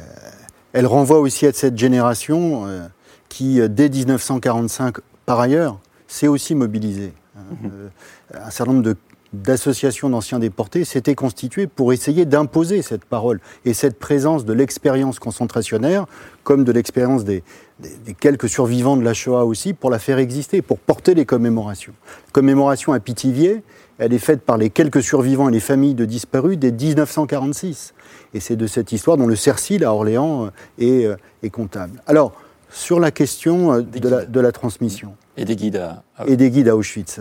[0.72, 2.86] elle renvoie aussi à cette génération euh,
[3.28, 7.12] qui, dès 1945, par ailleurs, s'est aussi mobilisée.
[7.36, 7.40] hein.
[7.66, 7.88] Euh,
[8.34, 8.96] un certain nombre de-
[9.32, 15.18] d'associations d'anciens déportés s'étaient constituées pour essayer d'imposer cette parole et cette présence de l'expérience
[15.18, 16.06] concentrationnaire,
[16.44, 17.42] comme de l'expérience des,
[17.80, 21.24] des- des quelques survivants de la Shoah aussi, pour la faire exister, pour porter les
[21.26, 21.92] commémorations.
[22.26, 23.62] La commémoration à Pithiviers,
[23.98, 27.94] elle est faite par les quelques survivants et les familles de disparus dès 1946.
[28.34, 32.00] Et c'est de cette histoire dont le Cercil à Orléans euh, est, euh, est comptable.
[32.06, 32.32] Alors,
[32.70, 35.14] sur la question euh, de la, de la transmission.
[35.38, 37.20] Et des guides à- Et des guides à Auschwitz.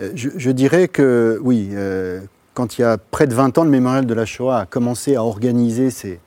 [0.00, 2.20] Euh, Je, je dirais que, oui, euh,
[2.54, 5.14] quand il y a près de 20 ans, le mémorial de la Shoah a commencé
[5.16, 6.20] à organiser ses,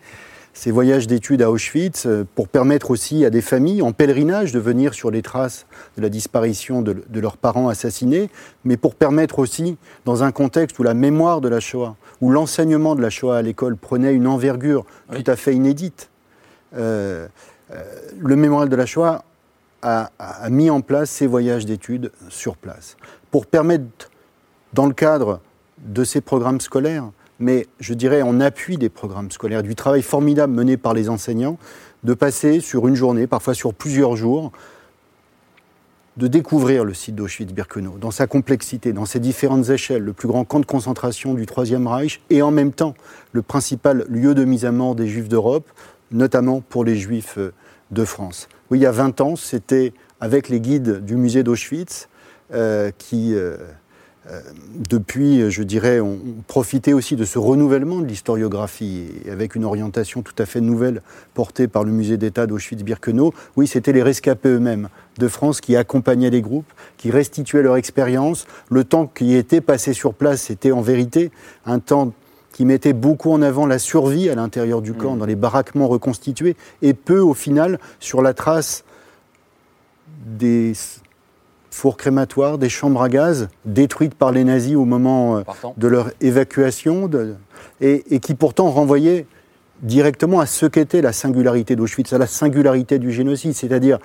[0.53, 4.59] ses voyages d'études à Auschwitz euh, pour permettre aussi à des familles en pèlerinage de
[4.59, 5.65] venir sur les traces
[5.97, 8.29] de la disparition de, de leurs parents assassinés,
[8.63, 12.95] mais pour permettre aussi, dans un contexte où la mémoire de la Shoah, où l'enseignement
[12.95, 16.09] de la Shoah à l'école prenait une envergure tout à fait inédite,
[16.77, 17.27] euh,
[17.71, 17.83] euh,
[18.19, 19.23] le mémorial de la Shoah
[19.81, 22.97] a, a- a mis en place ces voyages d'études sur place
[23.31, 24.09] pour permettre,
[24.73, 25.39] dans le cadre
[25.79, 30.53] de ces programmes scolaires, mais je dirais en appui des programmes scolaires, du travail formidable
[30.53, 31.57] mené par les enseignants,
[32.03, 34.51] de passer sur une journée, parfois sur plusieurs jours,
[36.17, 40.43] de découvrir le site d'Auschwitz-Birkenau dans sa complexité, dans ses différentes échelles, le plus grand
[40.43, 42.93] camp de concentration du Troisième Reich et en même temps
[43.31, 45.65] le principal lieu de mise à mort des Juifs d'Europe,
[46.11, 47.53] notamment pour les Juifs euh,
[47.91, 48.49] de France.
[48.69, 52.09] Oui, il y a 20 ans, c'était avec les guides du musée d'Auschwitz
[52.51, 53.57] qui, euh,
[54.31, 54.41] euh,
[54.89, 60.33] depuis, je dirais, on, profitait aussi de ce renouvellement de l'historiographie, avec une orientation tout
[60.37, 61.01] à fait nouvelle
[61.33, 63.33] portée par le musée d'État d'Auschwitz-Birkenau.
[63.55, 68.45] Oui, c'était les rescapés eux-mêmes de France qui accompagnaient les groupes, qui restituaient leur expérience.
[68.69, 71.31] Le temps qui était passé sur place, c'était en vérité
[71.65, 72.13] un temps
[72.51, 75.19] qui mettait beaucoup en avant la survie à l'intérieur du camp, mmh.
[75.19, 78.83] dans les baraquements reconstitués, et peu, au final, sur la trace
[80.25, 80.73] des
[81.79, 85.41] fours crématoires, des chambres à gaz détruites par les nazis au moment euh,
[85.77, 87.09] de leur évacuation,
[87.79, 89.25] et, qui pourtant renvoyaient
[89.81, 93.97] directement à ce qu'était la singularité d'Auschwitz, à la singularité du génocide, c'est-à-dire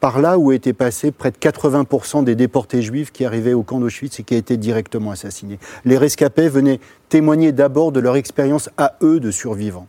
[0.00, 3.78] par là où étaient passés près de 80% des déportés juifs qui arrivaient au camp
[3.78, 5.60] d'Auschwitz et qui étaient directement assassinés.
[5.84, 9.86] Les rescapés venaient témoigner d'abord de leur expérience à eux de survivants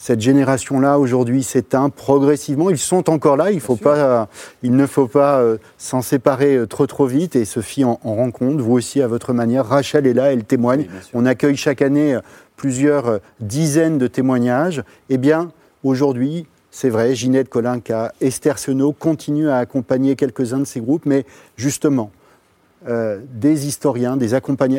[0.00, 2.70] cette génération-là aujourd'hui s'éteint progressivement.
[2.70, 3.50] Ils sont encore là.
[3.50, 4.28] Il, faut pas,
[4.62, 8.14] il ne faut pas euh, s'en séparer euh, trop trop vite et Sophie en, en
[8.14, 8.62] rend compte.
[8.62, 9.66] Vous aussi à votre manière.
[9.66, 10.86] Rachel est là, elle témoigne.
[11.12, 12.20] On accueille chaque année euh,
[12.56, 14.82] plusieurs dizaines de témoignages.
[15.10, 15.52] Eh bien,
[15.84, 21.26] aujourd'hui, c'est vrai, Ginette Colinca, Esther Senot continuent à accompagner quelques-uns de ces groupes, mais
[21.56, 22.10] justement,
[22.86, 24.30] des historiens, des,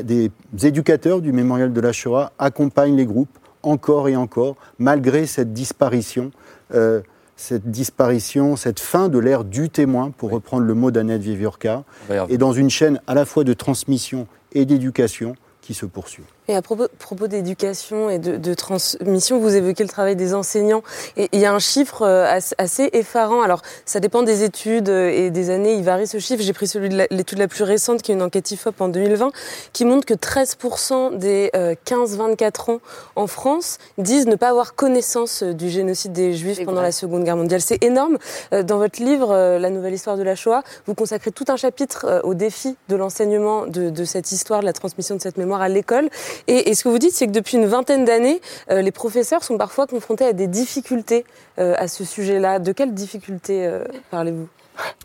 [0.03, 0.31] des
[0.63, 6.31] éducateurs du mémorial de la Shoah accompagnent les groupes encore et encore, malgré cette disparition,
[6.73, 7.01] euh,
[7.35, 11.83] cette disparition, cette fin de l'ère du témoin, pour reprendre le mot d'Annette Viviorca,
[12.29, 16.23] et dans une chaîne à la fois de transmission et d'éducation qui se poursuit.
[16.47, 20.81] Et à propos, propos d'éducation et de, transmission, vous évoquez le travail des enseignants.
[21.15, 23.41] Et il y a un chiffre euh, assez effarant.
[23.43, 26.41] Alors, ça dépend des études euh, et des années, il varie ce chiffre.
[26.43, 29.31] J'ai pris celui de l'étude la, plus récente, qui est une enquête IFOP en 2020,
[29.71, 32.79] qui montre que 13% des 15-24 euh, ans
[33.15, 37.37] en France disent ne pas avoir connaissance du génocide des Juifs pendant la Seconde Guerre
[37.37, 37.61] mondiale.
[37.61, 38.17] C'est énorme.
[38.51, 42.33] Dans votre livre, La nouvelle histoire de la Shoah, vous consacrez tout un chapitre au
[42.33, 46.09] défi de l'enseignement de, de cette histoire, de la transmission de cette mémoire à l'école.
[46.47, 49.57] Et, ce que vous dites, c'est que depuis une vingtaine d'années, euh, les professeurs sont
[49.57, 51.25] parfois confrontés à des difficultés
[51.59, 52.59] euh, à ce sujet-là.
[52.59, 54.47] De quelles difficultés euh, parlez-vous?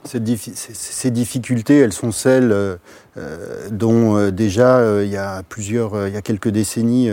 [0.05, 0.21] Ces,
[1.11, 2.79] difficultés, elles sont celles
[3.71, 7.11] dont déjà il y a plusieurs, il y a quelques décennies,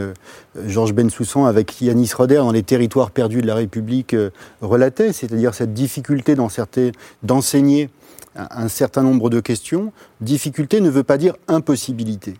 [0.67, 4.15] Georges Bensoussan avec Yanis Roder dans les territoires perdus de la République
[4.61, 6.35] relatait, c'est-à-dire cette difficulté
[7.23, 7.89] d'enseigner
[8.35, 9.91] un certain nombre de questions.
[10.21, 12.35] Difficulté ne veut pas dire impossibilité.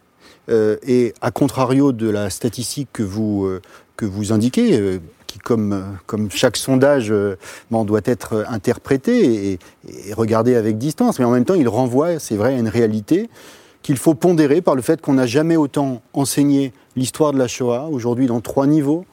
[0.50, 3.62] Euh, et à contrario de la statistique que vous, euh,
[3.96, 7.14] que vous indiquez, euh, qui, comme, comme chaque sondage,
[7.72, 12.36] doit être interprété et, et, regardé avec distance, mais en même temps, il renvoie, c'est
[12.36, 13.30] vrai, à une réalité
[13.82, 17.90] qu'il faut pondérer par le fait qu'on n'a jamais autant enseigné l'histoire de la Shoah,
[17.92, 19.06] aujourd'hui dans trois niveaux.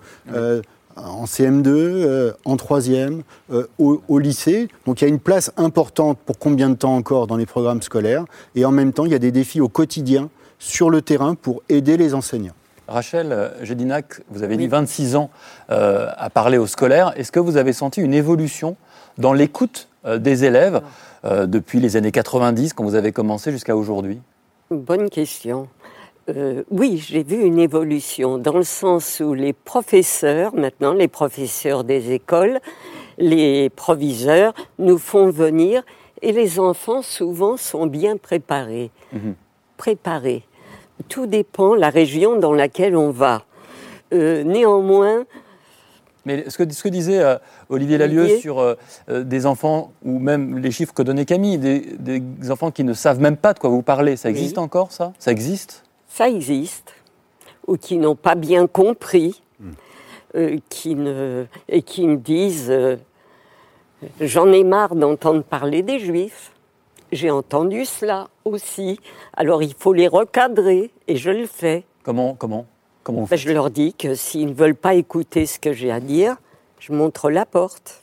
[0.97, 3.23] en CM2, en troisième,
[3.79, 4.69] au, au, lycée.
[4.85, 7.81] Donc il y a une place importante pour combien de temps encore dans les programmes
[7.81, 8.27] scolaires.
[8.55, 10.29] Et en même temps, il y a des défis au quotidien
[10.61, 12.55] sur le terrain pour aider les enseignants.
[12.87, 15.31] Rachel euh, Gédinac, vous avez dit 26 ans
[15.71, 17.13] euh, à parler aux scolaires.
[17.17, 18.77] Est-ce que vous avez senti une évolution
[19.17, 20.81] dans l'écoute euh, des élèves
[21.23, 24.23] depuis les années 90, quand vous avez commencé, jusqu'à aujourd'hui?
[24.71, 25.69] Bonne question.
[26.71, 32.13] oui, j'ai vu une évolution dans le sens où les professeurs, maintenant les professeurs des
[32.13, 32.61] écoles,
[33.19, 35.83] les proviseurs nous font venir
[36.23, 38.91] et les enfants souvent sont bien préparés.
[39.13, 39.35] Mhm.
[39.77, 40.45] Préparés
[41.09, 43.45] tout dépend la région dans laquelle on va.
[44.13, 45.25] Euh, néanmoins.
[46.27, 47.37] Mais ce que, ce que disait euh,
[47.69, 48.75] Olivier Lalieu sur euh,
[49.09, 53.37] des enfants, ou même les chiffres que donnait Camille, des, enfants qui ne savent même
[53.37, 55.13] pas de quoi vous parlez, ça existe encore ça?
[55.19, 55.85] Ça existe?
[56.09, 56.93] Ça existe,
[57.67, 60.57] ou qui n'ont pas bien compris, hmm.
[60.69, 62.73] qui ne, et qui me disent
[64.21, 66.53] J'en ai marre d'entendre parler des juifs.
[67.13, 69.01] J'ai entendu cela aussi.
[69.37, 71.85] Alors il faut les recadrer et je le fais.
[72.03, 72.67] Comment Comment
[73.03, 76.01] Comment ben, Je leur dis que s'ils ne veulent pas écouter ce que j'ai à
[76.01, 76.37] dire,
[76.79, 78.03] je montre la porte.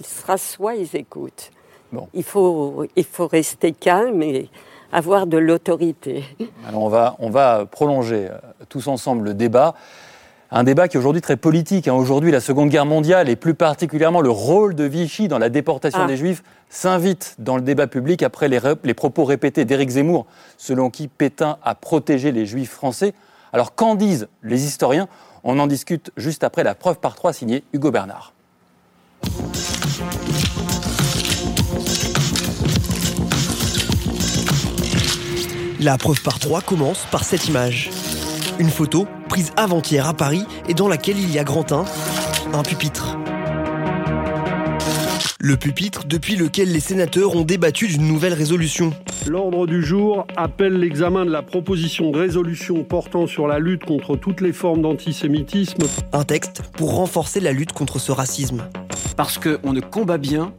[0.00, 1.50] Ils se rassoient, ils écoutent.
[1.92, 2.08] Bon.
[2.12, 4.50] Il, faut, il faut rester calme et
[4.92, 6.24] avoir de l'autorité.
[6.66, 8.38] Alors on va, on va prolonger euh,
[8.68, 9.74] tous ensemble le débat.
[10.50, 11.88] Un débat qui est aujourd'hui très politique.
[11.88, 11.94] Hein.
[11.94, 16.02] Aujourd'hui, la Seconde Guerre mondiale et plus particulièrement le rôle de Vichy dans la déportation
[16.04, 16.06] ah.
[16.06, 20.26] des Juifs s'invite dans le débat public après les, les propos répétés d'Éric Zemmour,
[20.56, 23.12] selon qui Pétain a protégé les Juifs français.
[23.52, 25.08] Alors qu'en disent les historiens?
[25.48, 28.32] On en discute juste après la preuve par trois signée Hugo Bernard.
[35.80, 37.90] La preuve par trois commence par cette image.
[38.58, 41.84] Une photo prise avant-hier à Paris et dans laquelle il y a Grantin,
[42.54, 43.18] un pupitre.
[45.38, 48.94] Le pupitre depuis lequel les sénateurs ont débattu d'une nouvelle résolution.
[49.26, 54.16] L'ordre du jour appelle l'examen de la proposition de résolution portant sur la lutte contre
[54.16, 55.82] toutes les formes d'antisémitisme.
[56.14, 58.62] Un texte pour renforcer la lutte contre ce racisme.
[59.18, 60.54] Parce qu'on ne combat bien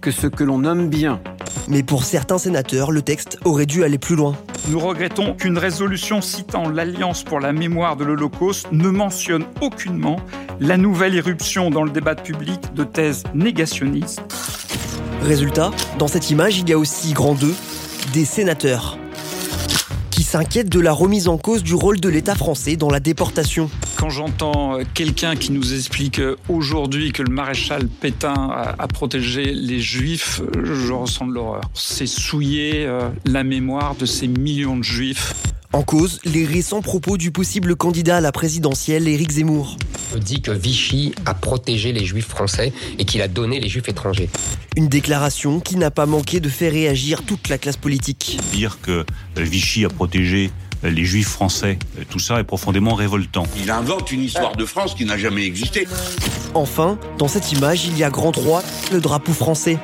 [0.00, 1.20] que ce que l'on nomme bien.
[1.68, 4.36] Mais pour certains sénateurs, le texte aurait dû aller plus loin.
[4.68, 10.16] Nous regrettons qu'une résolution citant l'Alliance pour la mémoire de l'Holocauste ne mentionne aucunement
[10.60, 14.22] la nouvelle irruption dans le débat public de thèses négationnistes.
[15.22, 17.54] Résultat, dans cette image, il y a aussi grand 2,
[18.12, 18.98] des sénateurs
[20.10, 23.70] qui s'inquiètent de la remise en cause du rôle de l'État français dans la déportation.
[23.98, 28.32] Quand j'entends euh, quelqu'un qui nous explique euh, aujourd'hui que le maréchal Pétain
[28.78, 31.62] a, protégé les juifs, euh, je ressens de l'horreur.
[31.74, 32.88] C'est souiller
[33.24, 35.34] la mémoire de ces millions de juifs.
[35.72, 39.76] En cause, les récents propos du possible candidat à la présidentielle, Éric Zemmour.
[40.14, 43.88] On dit que Vichy a protégé les juifs français et qu'il a donné les juifs
[43.88, 44.30] étrangers.
[44.76, 48.38] Une déclaration qui n'a pas manqué de faire réagir toute la classe politique.
[48.52, 49.04] Dire que
[49.36, 50.52] Vichy a protégé
[50.82, 51.78] les juifs français,
[52.10, 53.44] tout ça est profondément révoltant.
[53.62, 55.86] Il invente une histoire de France qui n'a jamais existé.
[56.54, 58.62] Enfin, dans cette image, il y a grand 3,
[58.92, 59.78] le drapeau français.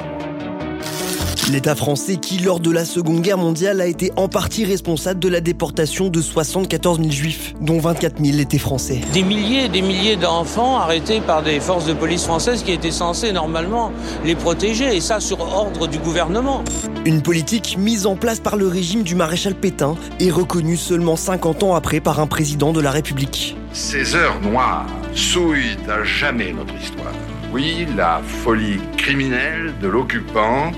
[1.52, 5.28] L'État français qui, lors de la Seconde Guerre mondiale, a été en partie responsable de
[5.28, 9.02] la déportation de 74 000 juifs, dont 24 000 étaient français.
[9.12, 12.90] Des milliers et des milliers d'enfants arrêtés par des forces de police françaises qui étaient
[12.90, 13.92] censées normalement
[14.24, 16.64] les protéger, et ça sur ordre du gouvernement.
[17.04, 21.62] Une politique mise en place par le régime du maréchal Pétain et reconnue seulement 50
[21.62, 23.54] ans après par un président de la République.
[23.74, 27.12] Ces heures noires souillent à jamais notre histoire.
[27.52, 30.72] Oui, la folie criminelle de l'occupant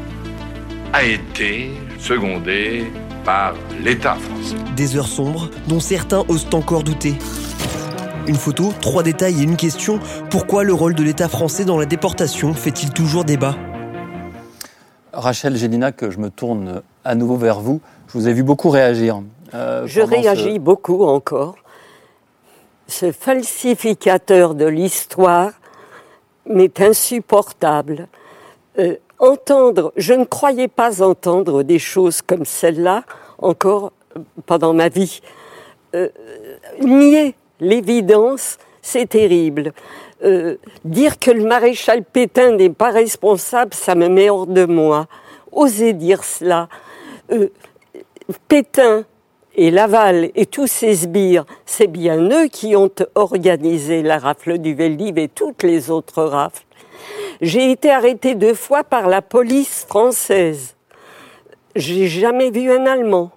[0.96, 2.86] a été secondé
[3.22, 3.52] par
[3.84, 4.56] l'État français.
[4.74, 7.16] Des heures sombres dont certains osent encore douter.
[8.26, 10.00] Une photo, trois détails et une question.
[10.30, 13.56] Pourquoi le rôle de l'État français dans la déportation fait-il toujours débat?
[15.12, 17.82] Rachel Gélinac, je me tourne à nouveau vers vous.
[18.08, 19.20] Je vous ai vu beaucoup réagir.
[19.52, 21.56] Euh, je réagis beaucoup encore.
[22.88, 25.52] Ce falsificateur de l'histoire
[26.48, 28.08] m'est insupportable.
[28.78, 33.04] Euh, entendre, je ne croyais pas entendre des choses comme celle-là
[33.38, 33.92] encore
[34.46, 35.20] pendant ma vie.
[35.94, 36.08] Euh,
[36.80, 39.72] nier l'évidence, c'est terrible.
[40.24, 45.06] Euh, dire que le maréchal Pétain n'est pas responsable, ça me met hors de moi.
[45.52, 46.68] Oser dire cela.
[47.32, 47.48] Euh,
[48.48, 49.04] Pétain
[49.54, 54.74] et Laval et tous ces sbires, c'est bien eux qui ont organisé la rafle du
[54.74, 56.65] Veldiv et toutes les autres rafles.
[57.40, 60.74] J'ai été arrêtée deux fois par la police française.
[61.74, 63.30] J'ai jamais vu un Allemand.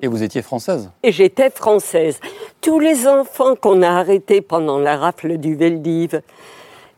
[0.00, 0.90] Et vous étiez française?
[1.02, 2.18] Et j'étais française.
[2.60, 6.20] Tous les enfants qu'on a arrêtés pendant la rafle du Veldiv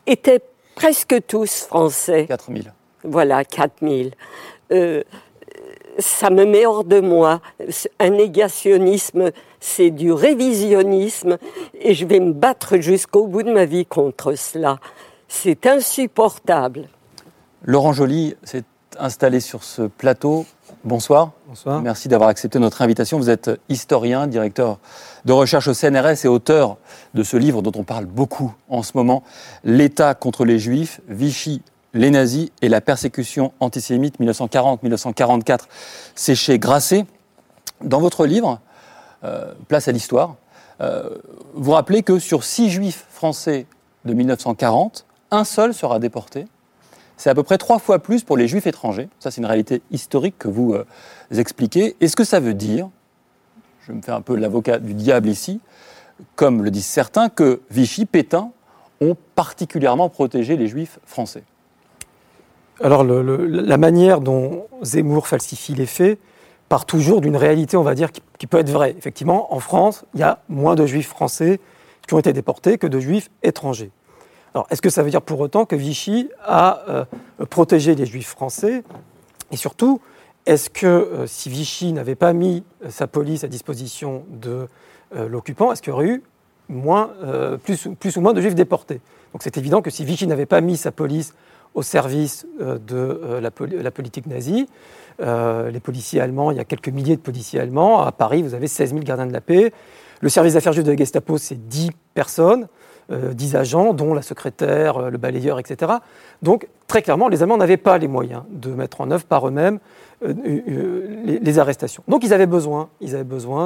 [0.07, 0.41] étaient
[0.75, 2.25] presque tous français.
[2.27, 2.73] 4000.
[3.03, 4.11] Voilà, 4000.
[4.71, 5.03] Euh,
[5.99, 7.41] ça me met hors de moi.
[7.99, 11.37] Un négationnisme, c'est du révisionnisme
[11.79, 14.79] et je vais me battre jusqu'au bout de ma vie contre cela.
[15.27, 16.87] C'est insupportable.
[17.63, 18.63] Laurent Joly s'est
[18.99, 20.45] installé sur ce plateau.
[20.83, 21.31] Bonsoir.
[21.47, 21.81] Bonsoir.
[21.81, 23.17] Merci d'avoir accepté notre invitation.
[23.17, 24.79] Vous êtes historien, directeur
[25.25, 26.77] de recherche au CNRS et auteur
[27.13, 29.23] de ce livre dont on parle beaucoup en ce moment,
[29.63, 31.61] L'État contre les Juifs, Vichy,
[31.93, 35.61] les nazis et la persécution antisémite 1940-1944.
[36.15, 37.05] C'est chez Grasset.
[37.83, 38.59] Dans votre livre,
[39.23, 40.35] euh, Place à l'histoire,
[40.81, 41.09] euh,
[41.53, 43.65] vous rappelez que sur six juifs français
[44.05, 46.45] de 1940, un seul sera déporté.
[47.17, 49.09] C'est à peu près trois fois plus pour les juifs étrangers.
[49.19, 50.85] Ça, c'est une réalité historique que vous euh,
[51.35, 51.95] expliquez.
[51.99, 52.89] Est-ce que ça veut dire,
[53.87, 55.59] je me fais un peu l'avocat du diable ici,
[56.35, 58.51] comme le disent certains, que Vichy, Pétain
[59.01, 61.43] ont particulièrement protégé les juifs français?
[62.79, 66.19] Alors, la manière dont Zemmour falsifie les faits
[66.69, 68.93] part toujours d'une réalité, on va dire, qui, qui peut être vraie.
[68.95, 71.59] Effectivement, en France, il y a moins de juifs français
[72.07, 73.91] qui ont été déportés que de juifs étrangers.
[74.57, 77.05] Alors, est-ce que ça veut dire pour autant que Vichy a euh,
[77.47, 78.83] protégé les juifs français?
[79.51, 80.01] Et surtout,
[80.47, 84.67] est-ce que euh, si Vichy n'avait pas mis euh, sa police à disposition de
[85.29, 86.23] l'occupant, est-ce qu'il y aurait eu
[86.67, 87.11] moins,
[87.63, 88.99] plus, ou moins de juifs déportés?
[89.31, 91.33] Donc c'est évident que si Vichy n'avait pas mis sa police
[91.75, 93.51] au service de la,
[93.83, 94.67] la, politique nazie,
[95.19, 98.01] les policiers allemands, il y a quelques milliers de policiers allemands.
[98.01, 99.71] À Paris, vous avez 16 000 gardiens de la paix.
[100.19, 102.67] Le service d'affaires juives de la Gestapo, c'est 10 personnes.
[103.09, 105.93] 10 euh, agents, dont la secrétaire, euh, le balayeur, etc.
[106.41, 109.79] Donc, très clairement, les Allemands n'avaient pas les moyens de mettre en œuvre par eux-mêmes
[110.23, 112.03] euh, les, arrestations.
[112.07, 112.89] Donc, ils avaient besoin,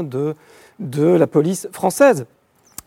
[0.04, 0.36] de,
[0.80, 2.26] la police française.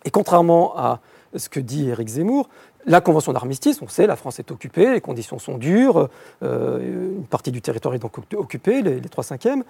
[0.05, 1.01] Et contrairement à
[1.35, 2.49] ce que dit Éric Zemmour,
[2.87, 6.11] La convention d'armistice, on sait, la France est occupée, les conditions sont dures,
[6.43, 9.65] une partie du territoire est donc occupée, les, 3 cinquièmes.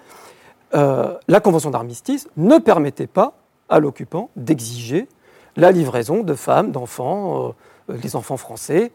[0.73, 3.33] La convention d'armistice ne permettait pas
[3.69, 5.07] à l'occupant d'exiger
[5.55, 7.53] la livraison de femmes, d'enfants,
[7.89, 8.91] euh, les enfants français.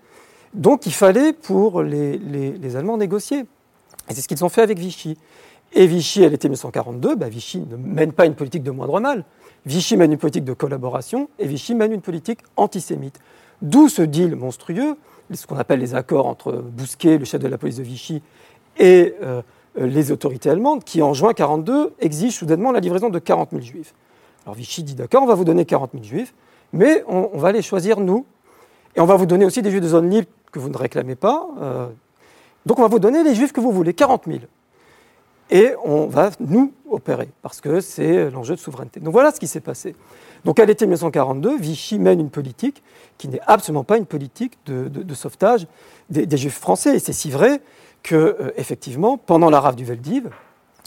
[0.55, 3.41] Donc il fallait pour les, Allemands négocier.
[4.09, 5.17] Et c'est ce qu'ils ont fait avec Vichy.
[5.73, 9.25] Et Vichy, à l'été 1942, bah, Vichy ne mène pas une politique de moindre mal.
[9.67, 13.21] Vichy mène une politique de collaboration et Vichy mène une politique antisémite.
[13.63, 14.97] D'où ce deal monstrueux,
[15.33, 18.23] ce qu'on appelle les accords entre Bousquet, le chef de la police de Vichy,
[18.79, 19.43] et euh,
[19.77, 23.95] les autorités allemandes, qui en juin 1942 exigent soudainement la livraison de 40 000 juifs.
[24.45, 26.35] Alors Vichy dit d'accord, on va vous donner 40 000 juifs,
[26.73, 28.25] mais on, va les choisir nous,
[28.97, 31.15] et on va vous donner aussi des juifs de zone libre que vous ne réclamez
[31.15, 31.49] pas.
[31.61, 31.89] euh,
[32.67, 34.41] donc on va vous donner les juifs que vous voulez, 40 000.
[35.51, 39.01] Et on va nous opérer, parce que c'est l'enjeu de souveraineté.
[39.01, 39.97] Donc voilà ce qui s'est passé.
[40.45, 42.83] Donc à l'été 1942, Vichy mène une politique
[43.19, 45.67] qui n'est absolument pas une politique de, sauvetage
[46.09, 46.97] des, juifs français.
[46.97, 47.61] Et c'est si vrai
[48.03, 50.31] que, euh, effectivement, pendant la rafle du Veldiv,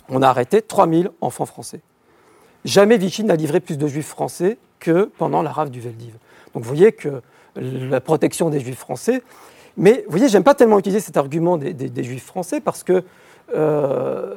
[0.09, 1.81] on a arrêté 3000 enfants français.
[2.65, 6.13] Jamais Vichy n'a livré plus de juifs français que pendant la rafle du Veldiv.
[6.53, 7.21] Donc vous voyez que
[7.55, 9.21] la protection des juifs français.
[9.77, 12.83] Mais vous voyez, j'aime pas tellement utiliser cet argument des, des- des juifs français parce
[12.83, 13.03] que
[13.55, 14.35] euh,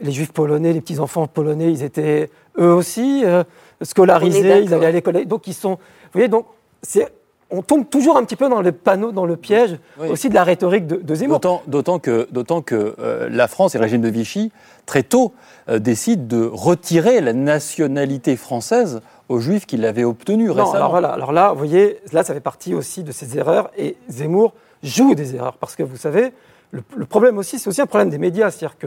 [0.00, 3.44] les juifs polonais, les petits-enfants polonais, ils étaient eux aussi euh,
[3.82, 5.24] scolarisés, ils allaient à l'école.
[5.26, 5.72] Donc ils sont.
[5.72, 5.78] Vous
[6.14, 6.46] voyez, donc
[6.82, 7.12] c'est.
[7.50, 9.76] On tombe toujours un petit peu dans le panneau, dans le piège
[10.08, 11.40] aussi de la rhétorique de, de Zemmour.
[11.66, 14.52] D'autant, que, d'autant que euh, la France et le régime de Vichy,
[14.86, 15.32] très tôt,
[15.68, 20.72] euh, décident de retirer la nationalité française aux Juifs qui l'avaient obtenue Non, récemment.
[20.74, 23.96] alors voilà, alors là, vous voyez, là, ça fait partie aussi de ces erreurs et
[24.08, 26.32] Zemmour joue des erreurs parce que vous savez,
[26.70, 28.86] le, le problème aussi, c'est aussi un problème des médias, c'est-à-dire que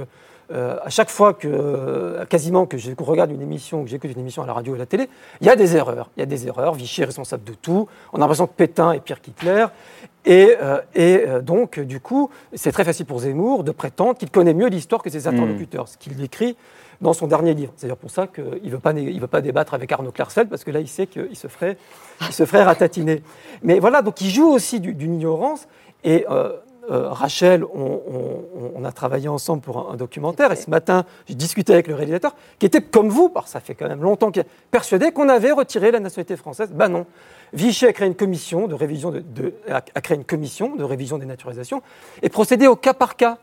[0.51, 4.19] euh, à chaque fois que, euh, quasiment que je regarde une émission, que j'écoute une
[4.19, 5.09] émission à la radio ou à la télé,
[5.41, 6.09] il y a des erreurs.
[6.17, 6.73] Il y a des erreurs.
[6.73, 7.87] Vichy est responsable de tout.
[8.11, 9.65] On a l'impression que Pétain est pire qu'Hitler.
[10.25, 14.53] Et, euh, et donc, du coup, c'est très facile pour Zemmour de prétendre qu'il connaît
[14.53, 16.55] mieux l'histoire que ses interlocuteurs, ce qu'il écrit
[17.01, 17.73] dans son dernier livre.
[17.75, 20.49] C'est d'ailleurs pour ça qu'il ne veut, pas il veut pas débattre avec Arnaud Klarsfeld,
[20.49, 21.77] parce que là, il sait qu'il se ferait,
[22.21, 23.21] il se ferait ratatiner.
[23.63, 25.67] Mais voilà, donc il joue aussi du- d'une ignorance.
[26.05, 26.53] Et euh,
[26.91, 31.05] euh, Rachel, on, on- on a travaillé ensemble pour un, un documentaire, et ce matin,
[31.27, 34.01] j'ai discuté avec le réalisateur, qui était comme vous, parce que ça fait quand même
[34.01, 36.71] longtemps qu'il est persuadé qu'on avait retiré la nationalité française.
[36.73, 37.05] Ben non.
[37.53, 41.17] Vichy a créé une commission de révision de, de- a créé une commission de révision
[41.17, 41.81] des naturalisations
[42.21, 43.37] et procédé au cas par cas.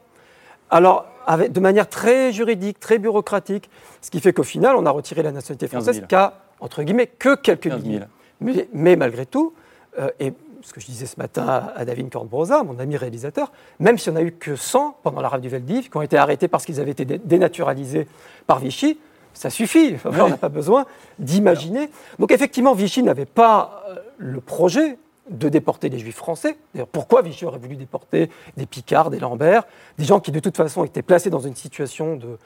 [0.71, 3.71] Alors, avec, de manière très juridique, très bureaucratique,
[4.01, 6.07] ce qui fait qu'au final, on a retiré la nationalité 15 française 000.
[6.09, 7.87] qu'à, entre guillemets, que quelques 15 000.
[7.89, 8.05] milliers.
[8.41, 9.53] Mais, mais malgré tout,
[9.99, 10.33] euh, et
[10.63, 14.13] ce que je disais ce matin à, David Kornbrosa, mon ami réalisateur, même si on
[14.13, 16.81] n'a eu que 100 pendant la rafle du Veldiv, qui ont été arrêtés parce qu'ils
[16.81, 18.07] avaient été dé- dénaturalisés
[18.47, 18.99] par Vichy,
[19.35, 19.95] ça suffit.
[19.95, 20.85] Enfin, On n'a pas besoin
[21.19, 21.89] d'imaginer.
[22.19, 24.99] Donc effectivement, Vichy n'avait pas euh, le projet
[25.31, 26.57] de déporter les juifs français.
[26.75, 29.63] D'ailleurs, pourquoi Vichy aurait voulu déporter des Picards, des Lambert,
[29.99, 32.37] des gens qui de toute façon étaient placés dans une situation de,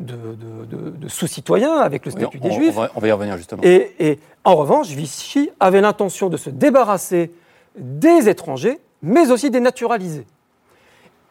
[0.00, 3.00] de, de- de- de sous-citoyens avec le Oui, statut on, des on juifs va, on
[3.00, 3.62] va y revenir justement.
[3.64, 7.30] et, et en revanche, Vichy avait l'intention de se débarrasser
[7.76, 10.26] des étrangers, mais aussi des naturalisés.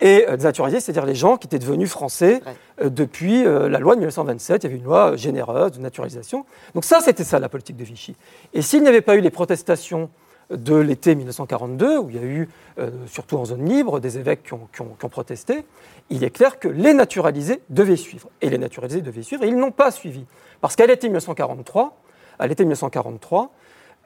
[0.01, 2.41] Et euh, des naturalisés, c'est-à-dire les gens qui étaient devenus français
[2.81, 4.63] euh, depuis euh, la loi de 1927.
[4.63, 6.45] Il y avait une loi généreuse de naturalisation.
[6.73, 8.15] Donc ça, c'était ça la politique de Vichy.
[8.53, 10.09] Et s'il n'y avait pas eu les protestations
[10.49, 14.43] de l'été 1942, où il y a eu, euh, surtout en zone libre, des évêques
[14.43, 15.63] qui ont, qui ont- qui ont protesté,
[16.09, 18.29] il est clair que les naturalisés devaient suivre.
[18.41, 20.25] Et les naturalisés devaient suivre, et ils n'ont pas suivi.
[20.59, 21.95] Parce qu'à l'été 1943,
[22.39, 23.51] à l'été 1943,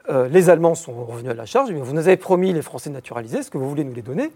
[0.08, 3.38] euh, les Allemands sont revenus à la charge, vous nous avez promis les Français naturalisés,
[3.38, 4.30] est-ce que vous voulez nous les donner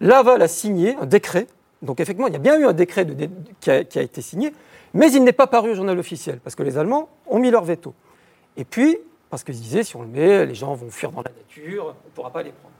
[0.00, 1.46] Laval a signé un décret,
[1.80, 3.28] donc effectivement, il y a bien eu un décret de
[3.60, 4.52] qui, a, été signé,
[4.94, 7.64] mais il n'est pas paru au journal officiel, parce que les Allemands ont mis leur
[7.64, 7.94] veto.
[8.56, 8.98] Et puis,
[9.30, 11.88] parce qu'ils disaient, si on le met, les gens vont fuir dans la nature, on
[11.88, 12.74] ne pourra pas les prendre.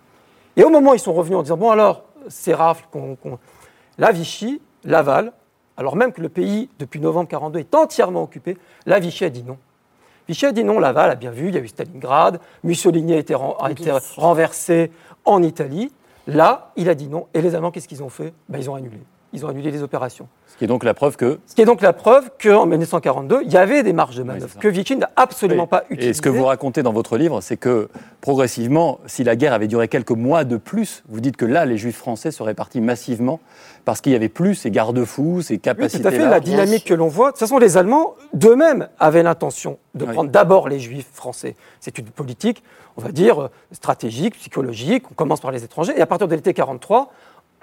[0.56, 3.16] Et au moment où ils sont revenus en disant, bon alors, ces rafles, qu'on,
[3.98, 5.32] la Vichy, Laval,
[5.76, 9.42] alors même que le pays, depuis novembre 42, est entièrement occupé, la Vichy a dit
[9.42, 9.58] non.
[10.28, 13.16] Vichy a dit non, Laval a bien vu, il y a eu Stalingrad, Mussolini a
[13.18, 14.90] été, ren- a été renversé
[15.24, 15.92] en Italie.
[16.26, 17.26] Là, il a dit non.
[17.34, 18.32] Et les Allemands, qu'est-ce qu'ils ont fait?
[18.48, 18.98] Ben, Ils ont annulé.
[19.34, 20.28] Ils ont annulé les opérations.
[20.46, 21.38] Ce qui est donc la preuve que.
[21.46, 24.58] Ce qui est donc la preuve qu'en 1942, il y avait des marges de manœuvre,
[24.58, 25.68] que Vichy n'a absolument Oui.
[25.70, 26.10] pas utilisées.
[26.10, 27.88] Et ce que vous racontez dans votre livre, c'est que
[28.20, 31.76] progressivement, si la guerre avait duré quelques mois de plus, vous dites que là, les
[31.78, 33.40] Juifs français seraient partis massivement
[33.84, 36.02] parce qu'il y avait plus ces garde-fous, ces Oui, capacités.
[36.02, 36.28] tout à fait.
[36.28, 40.12] La dynamique que l'on voit, de toute façon, les Allemands d'eux-mêmes avaient l'intention de Oui.
[40.12, 41.56] prendre d'abord les Juifs français.
[41.80, 42.62] C'est une politique,
[42.96, 45.04] on va dire, euh, stratégique, psychologique.
[45.10, 47.10] On commence par les étrangers et à partir de l'été 43,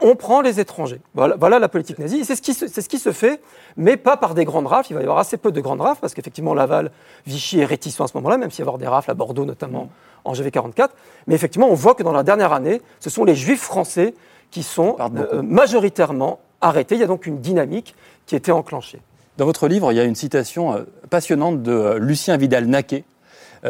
[0.02, 1.02] on prend les étrangers.
[1.14, 2.24] Voilà, voilà la politique nazie.
[2.26, 3.42] C'est ce, qui se- c'est ce qui se fait,
[3.78, 4.92] mais pas par des grandes rafles.
[4.92, 6.92] Il va y avoir assez peu de grandes rafles parce qu'effectivement, Laval,
[7.28, 9.46] Vichy est réticent à ce moment-là, même s'il va y avoir des rafles à Bordeaux
[9.46, 9.90] notamment
[10.26, 10.94] en janvier 44.
[11.28, 14.14] Mais effectivement, on voit que dans la dernière année, ce sont les juifs français
[14.52, 16.96] qui sont euh, majoritairement arrêtés.
[16.96, 17.96] Il y a donc une dynamique
[18.26, 19.00] qui était enclenchée.
[19.38, 23.04] Dans votre livre, il y a une citation euh, passionnante de euh, Lucien Vidal-Naquet,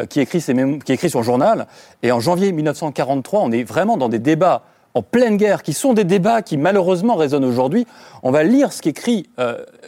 [0.08, 0.40] qui écrit,
[0.84, 1.66] qui écrit son journal.
[2.04, 4.62] Et en janvier 1943, on est vraiment dans des débats
[4.94, 7.86] en pleine guerre, qui sont des débats qui malheureusement résonnent aujourd'hui.
[8.22, 9.28] On va lire ce qu'écrit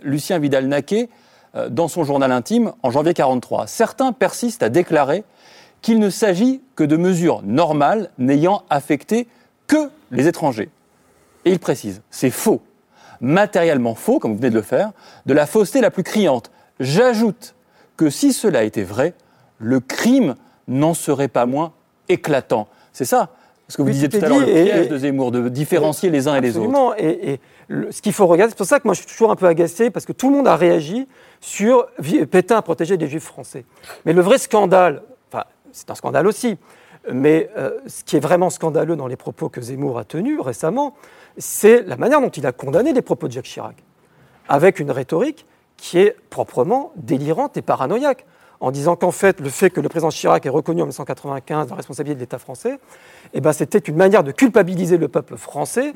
[0.02, 1.08] Lucien Vidal-Naquet
[1.70, 3.66] dans son journal intime en janvier 1943.
[3.66, 5.24] Certains persistent à déclarer
[5.80, 9.26] qu'il ne s'agit que de mesures normales n'ayant affecté
[9.66, 10.70] que les étrangers.
[11.44, 12.62] Et il précise, c'est faux,
[13.20, 14.92] matériellement faux, comme vous venez de le faire,
[15.26, 16.52] de la fausseté la plus criante.
[16.78, 17.56] J'ajoute
[17.96, 19.14] que si cela était vrai,
[19.58, 20.36] le crime
[20.68, 21.72] n'en serait pas moins
[22.08, 22.68] éclatant.
[22.92, 23.30] C'est ça
[23.72, 26.36] ce que vous disiez tout à l'heure, le piège de Zemmour, de différencier les uns
[26.36, 26.94] et les autres.
[26.98, 27.40] Et, et
[27.90, 29.88] ce qu'il faut regarder, c'est pour ça que moi je suis toujours un peu agacé,
[29.88, 31.08] parce que tout le monde a réagi
[31.40, 31.86] sur
[32.30, 33.64] Pétain à protéger des juifs français.
[34.04, 35.02] Mais le vrai scandale,
[35.32, 36.58] enfin c'est un scandale aussi,
[37.10, 40.94] mais euh, ce qui est vraiment scandaleux dans les propos que Zemmour a tenus récemment,
[41.38, 43.76] c'est la manière dont il a condamné les propos de Jacques Chirac,
[44.50, 45.46] avec une rhétorique
[45.78, 48.26] qui est proprement délirante et paranoïaque,
[48.62, 51.74] en disant qu'en fait, le fait que le président Chirac ait reconnu en 1995 la
[51.74, 52.78] responsabilité de l'État français,
[53.34, 55.92] eh ben, c'était une manière de culpabiliser le peuple français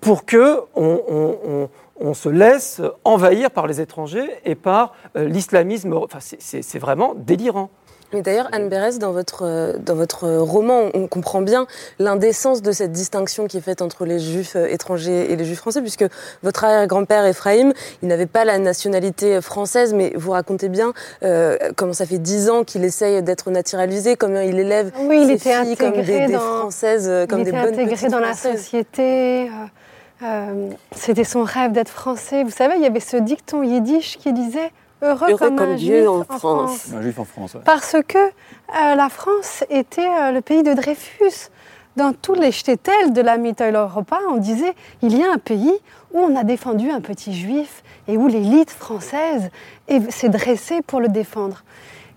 [0.00, 5.94] pour que on, se laisse envahir par les étrangers et par euh, l'islamisme.
[5.94, 7.70] Enfin, c'est vraiment délirant.
[8.12, 11.66] Mais d'ailleurs, Anne Bérez, dans votre, euh, dans votre roman, on comprend bien
[11.98, 15.58] l'indécence de cette distinction qui est faite entre les juifs euh, étrangers et les juifs
[15.58, 16.04] français, puisque
[16.42, 20.92] votre arrière-grand-père, Ephraim, il n'avait pas la nationalité française, mais vous racontez bien
[21.22, 25.26] euh, comment ça fait dix ans qu'il essaye d'être naturalisé, comment il élève oui, il
[25.26, 28.34] ses était filles comme des, dans, françaises, comme il des était bonnes intégré dans la
[28.34, 29.50] société.
[30.94, 32.44] C'était son rêve d'être français.
[32.44, 34.70] Vous savez, il y avait ce dicton yiddish qui disait
[35.02, 36.92] heureux, comme, un Dieu juif en France.
[36.94, 41.50] Un juif en France, Parce que euh, la France était euh, le pays de Dreyfus.
[41.96, 45.72] Dans tous les shtetl de la Mitteleuropa, on disait il y a un pays
[46.12, 49.50] où on a défendu un petit juif et où l'élite française
[50.10, 51.64] s'est dressée pour le défendre.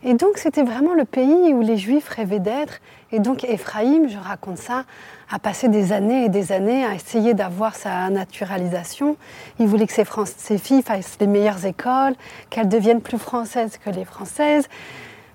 [0.03, 2.81] Et donc c'était vraiment le pays où les juifs rêvaient d'être.
[3.11, 4.85] Et donc Ephraïm, je raconte ça,
[5.31, 9.17] a passé des années et des années à essayer d'avoir sa naturalisation.
[9.59, 10.05] Il voulait que ses,
[10.37, 12.13] ses, filles fassent les meilleures écoles,
[12.49, 14.67] qu'elles deviennent plus françaises que les françaises.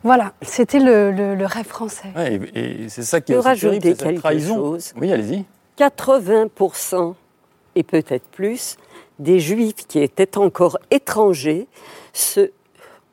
[0.04, 2.08] Voilà, c'était le, rêve français.
[2.54, 4.54] et, c'est ça qui est aussi terrible, cette trahison.
[4.54, 4.92] Chose.
[5.00, 5.44] Oui, allez-y.
[5.78, 7.14] 80%
[7.74, 8.76] et peut-être plus
[9.18, 11.66] des juifs qui étaient encore étrangers
[12.12, 12.50] se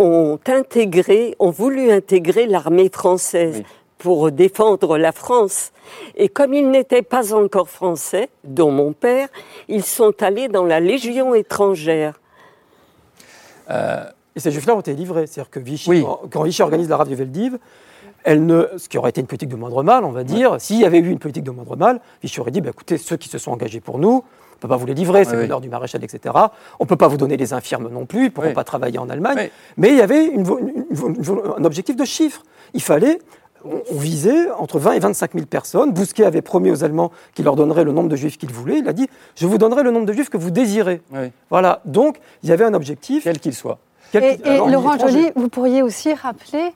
[0.01, 3.61] ont intégré, ont voulu intégrer l'armée française
[4.01, 5.71] pour défendre la France.
[6.15, 9.27] Et comme ils n'étaient pas encore français, dont mon père,
[9.67, 12.19] ils sont allés dans la Légion étrangère.
[13.69, 14.03] Euh,
[14.35, 15.27] et ces juifs-là ont été livrés.
[15.27, 17.59] C'est-à-dire que Vichy, quand Vichy organise la rave du Veldiv,
[18.23, 20.79] elle ne, ce qui aurait été une politique de moindre mal, on va dire, s'il
[20.79, 23.29] y avait eu une politique de moindre mal, Vichy aurait dit, bah, écoutez, ceux qui
[23.29, 25.69] se sont engagés pour nous, on ne peut pas vous les livrer, c'est l'heure du
[25.69, 26.35] maréchal, etc.
[26.79, 28.97] On ne peut pas vous donner les infirmes non plus, ils ne pourront pas travailler
[28.97, 29.49] en Allemagne.
[29.77, 32.43] Mais il y avait un objectif de chiffres.
[32.73, 33.19] Il fallait
[33.65, 35.91] on visait entre 20 et 25 000 personnes.
[35.91, 38.79] Bousquet avait promis aux Allemands qu'il leur donnerait le nombre de juifs qu'ils voulaient.
[38.79, 41.01] Il a dit Je vous donnerai le nombre de juifs que vous désirez.
[41.49, 41.81] Voilà.
[41.85, 43.23] Donc, il y avait un objectif.
[43.23, 43.79] Quel qu'il soit.
[44.13, 46.73] et, Laurent Joly, vous pourriez aussi rappeler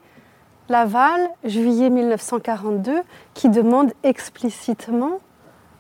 [0.70, 3.02] Laval, juillet 1942,
[3.34, 5.20] qui demande explicitement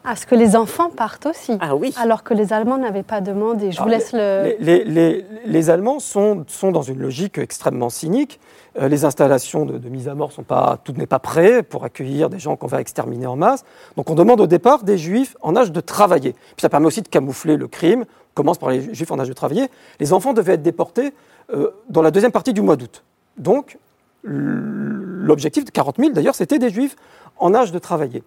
[0.03, 1.57] à ce que les enfants partent aussi.
[1.59, 1.93] Ah oui.
[1.99, 3.71] Alors que les Allemands n'avaient pas demandé.
[3.71, 4.55] Je vous laisse le.
[4.59, 8.39] Les, Allemands sont, sont, dans une logique extrêmement cynique.
[8.77, 12.29] Euh, les installations de, mise à mort sont pas, tout n'est pas prêt pour accueillir
[12.29, 13.63] des gens qu'on va exterminer en masse.
[13.95, 16.33] Donc on demande au départ des juifs en âge de travailler.
[16.33, 18.01] Puis ça permet aussi de camoufler le crime.
[18.01, 19.69] On commence par les juifs en âge de travailler.
[19.99, 21.13] Les enfants devaient être déportés
[21.53, 23.03] euh, dans la deuxième partie du mois d'août.
[23.37, 23.77] Donc
[24.23, 26.95] l'objectif de 40 000 d'ailleurs, c'était des juifs
[27.37, 28.23] en âge de travailler.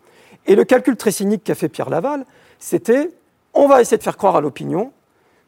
[0.46, 2.24] Et le calcul très cynique qu'a fait Pierre Laval,
[2.58, 3.10] c'était
[3.52, 4.92] on va essayer de faire croire à l'opinion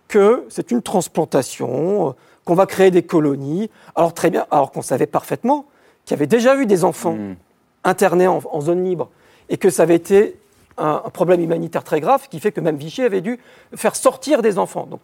[0.09, 3.71] que c'est une transplantation, qu'on va créer des colonies.
[3.95, 5.67] Alors très bien, alors qu'on savait parfaitement
[6.05, 7.37] qu'il y avait déjà eu des enfants hmm.
[7.85, 9.11] internés en, zone libre
[9.49, 10.37] et que ça avait été
[10.79, 13.39] un, problème humanitaire très grave qui fait que même Vichy avait dû
[13.75, 14.87] faire sortir des enfants.
[14.87, 15.01] Donc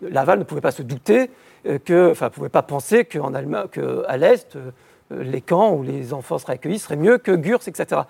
[0.00, 1.30] Laval ne pouvait pas se douter
[1.66, 4.70] euh, que, enfin, ne pouvait pas penser qu'en Allemagne, qu'à l'est, euh,
[5.10, 8.02] les camps où les enfants seraient accueillis seraient mieux que Gurs, etc.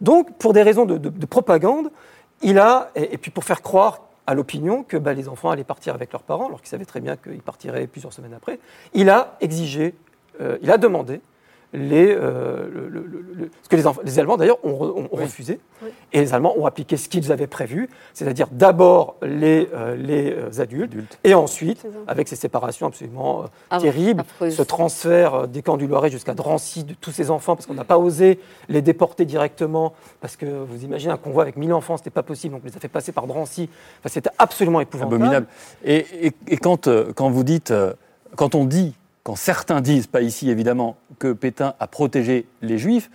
[0.00, 1.90] Donc, pour des raisons de, propagande,
[2.42, 5.92] il a, et, puis pour faire croire à l'opinion que bah, les enfants allaient partir
[5.92, 8.60] avec leurs parents, alors qu'ils savaient très bien qu'ils partiraient plusieurs semaines après,
[8.94, 9.92] il a exigé,
[10.40, 11.20] euh, il a demandé
[11.72, 15.60] les, euh, le- le- le- ce que les, Allemands d'ailleurs ont, re- ont- ont refusé.
[16.12, 20.60] Et les Allemands ont appliqué ce qu'ils avaient prévu, c'est-à-dire d'abord les, euh, les euh,
[20.60, 25.76] adultes, et ensuite, avec ces séparations absolument euh, Ah, terribles, ce transfert euh, des camps
[25.76, 29.24] du Loiret jusqu'à Drancy de tous ces enfants, parce qu'on n'a pas osé les déporter
[29.24, 32.68] directement, parce que vous imaginez un convoi avec 1000 enfants, c'était pas possible, donc on
[32.68, 33.70] les a fait passer par Drancy.
[34.00, 35.14] Enfin, c'était absolument épouvantable.
[35.14, 35.46] Abominable.
[35.84, 37.92] Et, et- et quand, euh, quand vous dites, euh,
[38.36, 43.10] quand on dit, quand certains disent, pas ici évidemment, que Pétain a protégé les Juifs,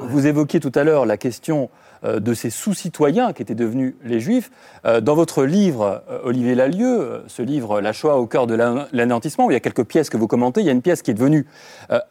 [0.00, 1.68] vous évoquiez tout à l'heure la question
[2.04, 4.52] euh, de ces sous-citoyens qui étaient devenus les Juifs.
[4.86, 8.54] Euh, Dans votre livre, euh, Olivier Lalieu, euh, ce livre La Shoah au cœur de
[8.54, 10.80] l'an- l'anéantissement, où il y a quelques pièces que vous commentez, il y a une
[10.82, 11.44] pièce qui est devenue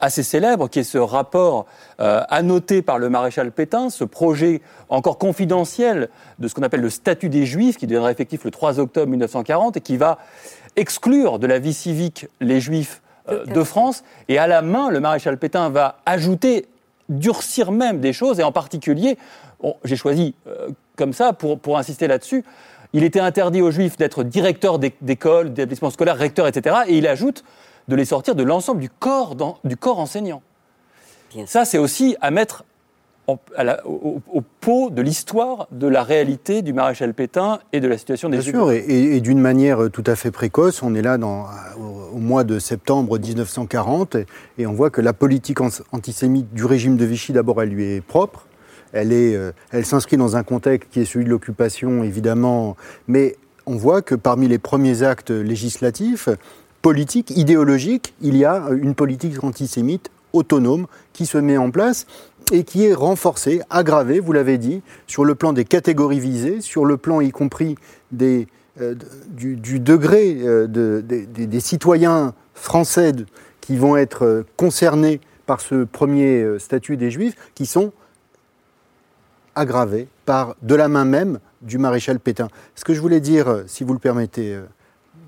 [0.02, 1.66] assez célèbre, qui est ce rapport
[2.00, 7.30] annoté par le maréchal Pétain, ce projet encore confidentiel de ce qu'on appelle le statut
[7.30, 10.18] des Juifs, qui deviendra effectif le 3 octobre 1940 et qui va
[10.76, 14.04] exclure de la vie civique les Juifs de France.
[14.28, 16.66] Et à la main, le maréchal Pétain va ajouter,
[17.10, 19.18] durcir même des choses, et en particulier,
[19.62, 22.44] bon, j'ai choisi euh, comme ça pour, pour insister là-dessus,
[22.94, 26.78] il était interdit aux Juifs d'être directeur d'é- d'école, d'établissements scolaires, recteur, etc.
[26.88, 27.44] Et il ajoute
[27.88, 30.42] de les sortir de l'ensemble du corps, du corps enseignant.
[31.46, 32.64] Ça, c'est aussi à mettre
[33.28, 34.22] en- à la- au,
[34.62, 38.46] pot de l'histoire de la réalité du maréchal Pétain et de la situation des Bien
[38.52, 41.46] sûr, et, et- et d'une manière tout à fait précoce, on est là dans,
[41.80, 44.26] au, au mois de septembre 1940 et,
[44.58, 45.60] et on voit que la politique
[45.92, 48.46] antisémite du régime de Vichy, d'abord, elle lui est propre.
[48.94, 53.36] Elle, est, euh, elle s'inscrit dans un contexte qui est celui de l'occupation, évidemment, mais
[53.66, 56.30] on voit que parmi les premiers actes législatifs,
[56.82, 62.06] politiques, idéologiques, il y a une politique antisémite autonome qui se met en place
[62.52, 66.86] et qui est renforcée, aggravée, vous l'avez dit, sur le plan des catégories visées, sur
[66.86, 67.76] le plan y compris
[68.22, 68.96] euh,
[69.30, 73.12] du, degré euh, de- des- citoyens français
[73.62, 77.92] qui vont être euh, concernés par ce premier statut des Juifs, qui sont
[79.56, 82.50] aggravés par de la main même du maréchal Pétain.
[82.76, 84.60] Ce que je voulais dire, si vous le permettez,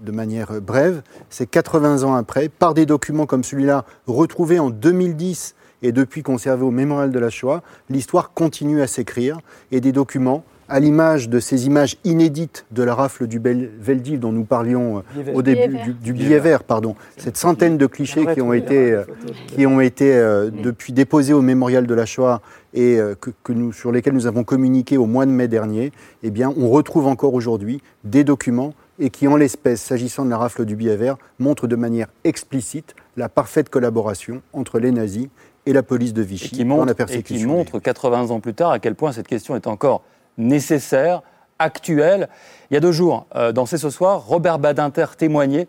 [0.02, 5.56] de manière brève, c'est 80 ans après, par des documents comme celui-là, retrouvés en 2010
[5.82, 9.40] et depuis conservés au mémorial de la Shoah, l'histoire continue à s'écrire
[9.72, 14.32] et des documents, à l'image de ces images inédites de la rafle du Veldiv dont
[14.32, 17.88] nous parlions euh, Billet au début, Billet du, du billet vert, pardon, cette centaine de
[17.88, 19.04] clichés qui ont été, euh,
[19.48, 22.42] qui ont été euh, depuis déposés au mémorial de la Shoah
[22.74, 25.92] et euh, que, que nous, sur lesquels nous avons communiqué au mois de mai dernier,
[26.22, 30.38] eh bien, on retrouve encore aujourd'hui des documents et qui, en l'espèce, s'agissant de la
[30.38, 35.30] rafle du billet vert, montrent de manière explicite la parfaite collaboration entre les nazis
[35.66, 37.50] et la police de et Vichy qui dans montre, la et qui persécution.
[37.50, 40.02] montre 80 ans plus tard à quel point cette question est encore
[40.38, 41.22] nécessaire,
[41.60, 42.30] actuelle.
[42.72, 45.68] Il y a deux jours, euh, dans C'est ce soir, Robert Badinter témoignait.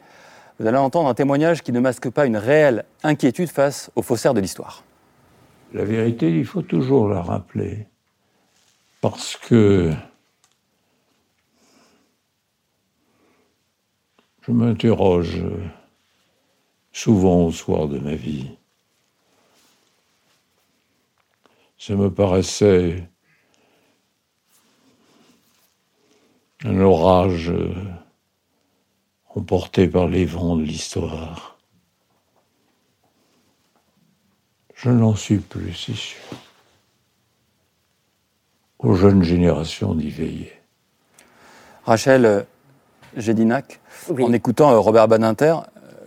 [0.58, 4.34] Vous allez entendre un témoignage qui ne masque pas une réelle inquiétude face aux faussaires
[4.34, 4.84] de l'histoire.
[5.72, 7.86] La vérité, il faut toujours la rappeler.
[9.00, 9.92] Parce que
[14.42, 15.42] je m'interroge
[16.92, 18.50] souvent au soir de ma vie.
[21.80, 23.08] Ça me paraissait
[26.62, 27.50] un orage
[29.34, 31.56] emporté par les vents de l'histoire.
[34.74, 36.20] Je n'en suis plus si sûr.
[38.78, 40.52] Aux jeunes générations d'y veiller.
[41.86, 42.42] Rachel euh,
[43.16, 45.56] Gédinac, en écoutant euh, Robert Badinter,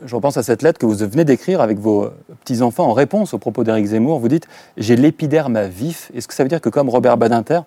[0.05, 2.09] je repense à cette lettre que vous venez d'écrire avec vos
[2.43, 4.19] petits-enfants en réponse aux propos d'Éric Zemmour.
[4.19, 6.11] Vous dites J'ai l'épiderme à vif.
[6.13, 7.61] Est-ce que ça veut dire que, comme Robert Badinter,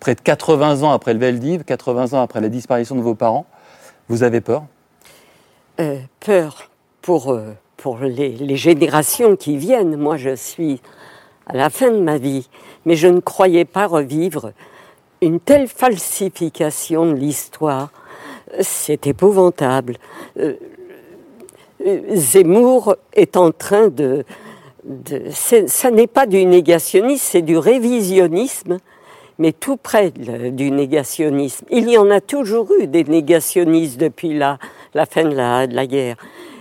[0.00, 3.46] près de 80 ans après le Veldiv, 80 ans après la disparition de vos parents,
[4.08, 4.64] vous avez peur?
[5.80, 6.70] Euh, peur
[7.02, 7.52] pour, euh,
[8.02, 9.96] les, générations qui viennent.
[9.96, 10.80] Moi, je suis
[11.46, 12.48] à la fin de ma vie,
[12.84, 14.52] mais je ne croyais pas revivre
[15.20, 17.90] une telle falsification de l'histoire.
[18.60, 19.96] C'est épouvantable.
[20.38, 20.54] Euh,
[22.14, 24.24] Zemmour est en train de...
[24.84, 28.78] de ça n'est pas du négationnisme, c'est du révisionnisme
[29.38, 31.66] mais tout près du négationnisme.
[31.70, 34.58] Il y en a toujours eu des négationnistes depuis la,
[35.10, 36.16] fin de la, de la guerre.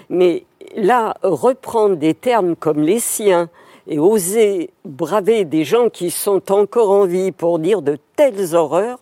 [0.09, 0.43] Mais
[0.75, 3.49] là, reprendre des termes comme les siens
[3.87, 8.99] et oser braver des gens qui sont encore en vie pour dire de telles horreurs,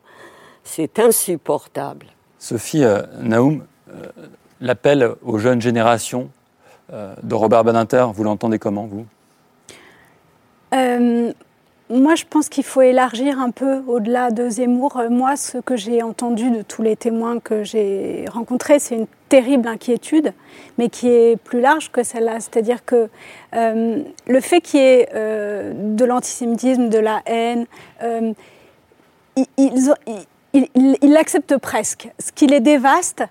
[0.63, 2.07] c'est insupportable.
[2.37, 4.07] Sophie euh, Naoum, euh,
[4.63, 6.29] l'appel aux jeunes générations
[6.91, 9.05] euh, de Robert Badinter, vous l'entendez comment, vous?
[10.73, 11.31] Euh,
[11.89, 14.97] moi, je pense qu'il faut élargir un peu au-delà de Zemmour.
[14.97, 19.07] Euh, moi, ce que j'ai entendu de tous les témoins que j'ai rencontrés, c'est une
[19.27, 20.33] terrible inquiétude,
[20.77, 22.39] mais qui est plus large que celle-là.
[22.39, 23.09] C'est-à-dire que
[23.51, 27.65] le fait qu'il y ait de l'antisémitisme, de la haine,
[29.57, 32.09] ils l'acceptent presque.
[32.19, 33.23] Ce qui les dévaste,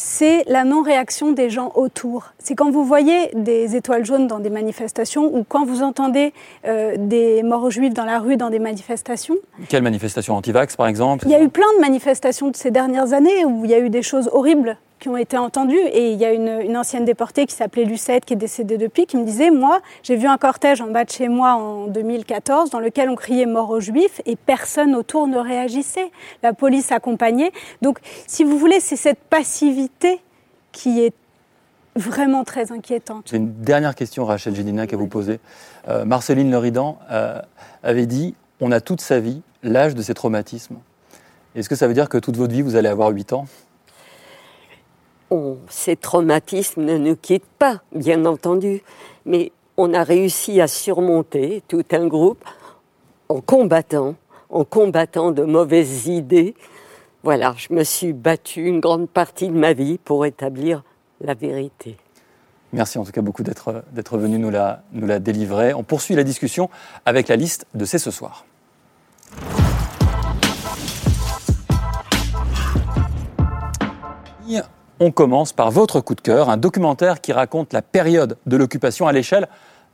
[0.00, 2.32] c'est la non-réaction des gens autour.
[2.38, 6.32] C'est quand vous voyez des étoiles jaunes dans des manifestations ou quand vous entendez
[6.66, 9.36] euh, des morts juifs dans la rue dans des manifestations.
[9.68, 13.12] Quelle manifestation anti-vax, par exemple Il y a eu plein de manifestations de ces dernières
[13.12, 15.80] années où il y a eu des choses horribles qui ont été entendus.
[15.92, 19.16] Et il y a une, ancienne déportée qui s'appelait Lucette, qui est décédée depuis, qui
[19.16, 22.80] me disait, moi, j'ai vu un cortège en bas de chez moi en 2014 dans
[22.80, 26.10] lequel on criait mort aux juifs et personne autour ne réagissait.
[26.42, 27.50] La police accompagnait.
[27.82, 30.20] Donc, si vous voulez, c'est cette passivité
[30.70, 31.14] qui est
[31.96, 33.26] vraiment très inquiétante.
[33.28, 35.40] J'ai une dernière question, Rachel Gédinac, à vous poser.
[35.88, 37.40] Euh, Marceline Leridan euh,
[37.82, 40.76] avait dit on a toute sa vie l'âge de ses traumatismes.
[41.54, 43.46] Est-ce que ça veut dire que toute votre vie, vous allez avoir 8 ans?
[45.68, 48.82] Ces traumatismes ne nous quittent pas, bien entendu,
[49.24, 52.44] mais on a réussi à surmonter tout un groupe
[53.28, 54.16] en combattant,
[54.50, 56.54] en combattant de mauvaises idées.
[57.22, 60.82] Voilà, je me suis battue une grande partie de ma vie pour établir
[61.20, 61.96] la vérité.
[62.72, 65.74] Merci en tout cas beaucoup d'être venu nous la, nous la délivrer.
[65.74, 66.70] On poursuit la discussion
[67.04, 68.44] avec la liste de C'est ce soir.
[75.02, 79.06] On commence par votre coup de cœur, un documentaire qui raconte la période de l'occupation
[79.06, 79.48] à l'échelle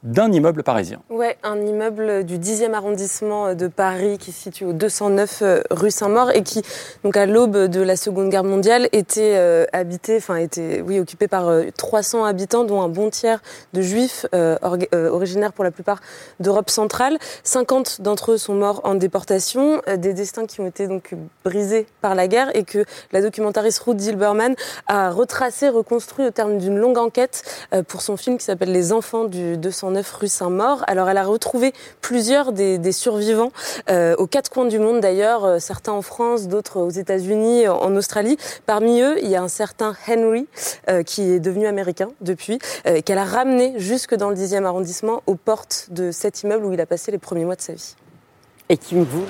[0.06, 1.02] d'un immeuble parisien.
[1.10, 5.90] Ouais, un immeuble du 10e arrondissement de Paris qui se situe au 209 euh, rue
[5.90, 6.62] Saint-Maur et qui,
[7.02, 11.26] donc à l'aube de la Seconde Guerre mondiale, était euh, habité, enfin était, oui, occupé
[11.26, 13.42] par 300 euh, habitants, dont un bon tiers
[13.72, 14.26] de juifs
[14.62, 16.00] originaires pour la plupart
[16.38, 17.18] d'Europe centrale.
[17.42, 22.14] 50 d'entre eux sont morts en déportation, des destins qui ont été donc brisés par
[22.14, 24.54] la guerre et que la documentariste Ruth Zilberman
[24.86, 27.42] a retracé, reconstruit au terme d'une longue enquête
[27.88, 30.84] pour son film qui s'appelle Les enfants du 209 rue Saint-Maur.
[30.86, 33.52] Alors elle a retrouvé plusieurs des, survivants
[33.90, 37.94] euh, aux quatre coins du monde d'ailleurs, euh, certains en France, d'autres aux États-Unis, en
[37.96, 38.36] Australie.
[38.66, 40.46] Parmi eux, il y a un certain Henry
[40.88, 42.58] euh, qui est devenu américain depuis,
[43.04, 46.80] qu'elle a ramené jusque dans le 10e arrondissement aux portes de cet immeuble où il
[46.80, 47.94] a passé les premiers mois de sa vie.
[48.68, 49.24] Et qui me vous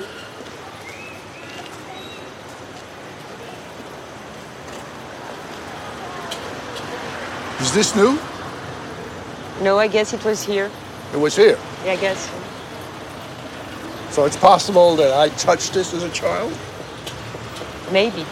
[7.61, 8.19] Is this new?
[9.63, 10.71] No, I guess it was here.
[11.13, 11.59] It was here?
[11.85, 12.31] Yeah, I guess.
[14.11, 16.53] So it's possible that I touched this as a child?
[17.91, 18.25] Maybe.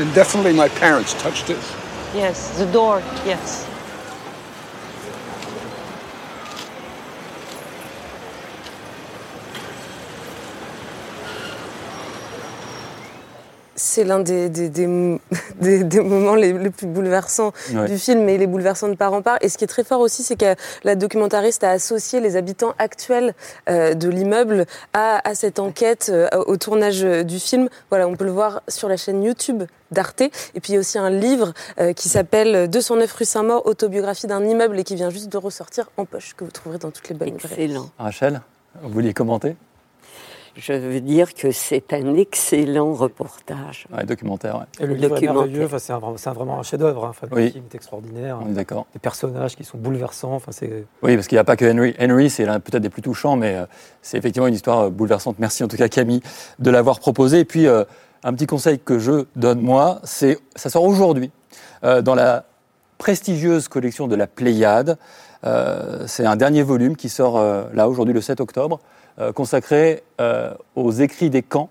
[0.00, 1.58] And definitely my parents touched it.
[2.14, 3.68] Yes, the door, yes.
[13.92, 14.86] C'est l'un des, des,
[16.00, 17.52] moments les, plus bouleversants
[17.86, 19.36] du film et les bouleversants de part en part.
[19.42, 22.74] Et ce qui est très fort aussi, c'est que la documentariste a associé les habitants
[22.78, 23.34] actuels
[23.68, 24.64] euh, de l'immeuble
[24.94, 27.68] à, cette enquête, euh, au tournage du film.
[27.90, 30.22] Voilà, on peut le voir sur la chaîne YouTube d'Arte.
[30.22, 34.26] Et puis il y a aussi un livre euh, qui s'appelle 209 rue Saint-Maur, autobiographie
[34.26, 37.10] d'un immeuble et qui vient juste de ressortir en poche, que vous trouverez dans toutes
[37.10, 37.90] les bonnes Excellent.
[37.98, 38.40] Rachel,
[38.82, 39.54] vous vouliez commenter?
[40.56, 43.86] Je veux dire que c'est un excellent reportage.
[43.92, 44.56] Ouais, documentaire.
[44.56, 44.84] Ouais.
[44.84, 47.06] Et le livre est merveilleux, enfin, c'est, vraiment un chef-d'œuvre.
[47.06, 47.26] Hein.
[47.30, 48.38] le film est extraordinaire.
[48.42, 48.86] On est d'accord.
[48.92, 50.34] Des personnages qui sont bouleversants.
[50.34, 50.84] Enfin, c'est...
[51.02, 51.94] Oui, parce qu'il n'y a pas que Henry.
[51.98, 53.64] Henry, c'est l'un peut-être des plus touchants, mais euh,
[54.02, 55.36] c'est effectivement une histoire euh, bouleversante.
[55.38, 56.22] Merci en tout cas Camille
[56.58, 57.40] de l'avoir proposé.
[57.40, 57.84] Et puis, euh,
[58.22, 61.30] un petit conseil que je donne moi, c'est ça sort aujourd'hui
[61.82, 62.44] dans la
[62.96, 64.96] prestigieuse collection de la Pléiade.
[66.06, 67.42] c'est un dernier volume qui sort
[67.74, 68.78] là aujourd'hui le 7 octobre.
[69.18, 71.68] Euh, consacré euh, aux écrits des camps.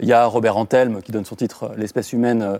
[0.00, 2.58] Il y a Robert Antelme qui donne son titre euh, L'espèce humaine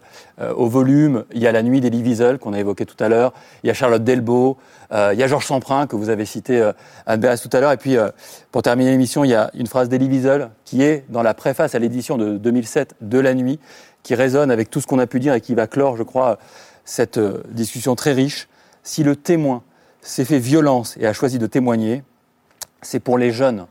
[0.56, 1.24] au volume.
[1.34, 3.34] Il y a La nuit d'Elie Wiesel qu'on a évoqué tout à l'heure.
[3.62, 4.56] Il y a Charlotte Delbo.
[4.90, 6.70] il y a Georges Semprin que vous avez cité
[7.04, 7.72] Anne tout à l'heure.
[7.72, 7.96] Et puis,
[8.50, 11.74] pour terminer l'émission, il y a une phrase d'Elie Wiesel qui est dans la préface
[11.74, 13.60] à l'édition de 2007 de La nuit,
[14.02, 16.38] qui résonne avec tout ce qu'on a pu dire et qui va clore, je crois,
[16.86, 17.20] cette
[17.50, 18.48] discussion très riche.
[18.82, 19.62] Si le témoin
[20.00, 22.02] s'est fait violence et a choisi de témoigner,
[22.80, 23.66] c'est pour les jeunes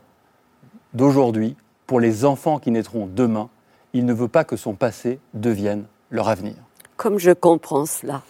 [0.94, 3.48] d'aujourd'hui, pour les enfants qui naîtront demain,
[3.92, 6.54] il ne veut pas que son passé devienne leur avenir.
[6.96, 8.22] Comme je comprends cela.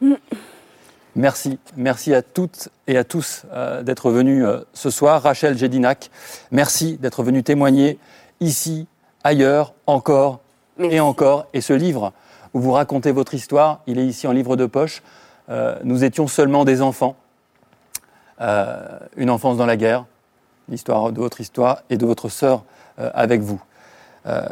[1.16, 5.22] Merci, merci à toutes et à tous euh, d'être venus euh, ce soir.
[5.22, 6.10] Rachel Gédinac,
[6.50, 7.98] merci d'être venu témoigner
[8.40, 8.86] ici,
[9.24, 10.40] ailleurs, encore
[10.78, 11.46] et encore.
[11.54, 12.12] Et ce livre
[12.52, 15.02] où vous racontez votre histoire, il est ici en livre de poche.
[15.48, 17.16] euh, nous étions seulement des enfants.
[19.16, 20.04] Une enfance dans la guerre,
[20.68, 22.64] l'histoire de votre histoire et de votre sœur
[22.98, 23.60] euh, avec vous.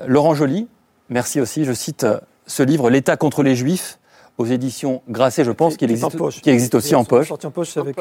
[0.06, 0.68] Laurent Joly,
[1.08, 2.06] merci aussi, je cite
[2.46, 3.98] ce livre, L'État contre les Juifs,
[4.38, 7.28] aux éditions Grasset, je pense qu'il existe, qui existe aussi en poche.
[7.28, 7.96] Sorti en poche avec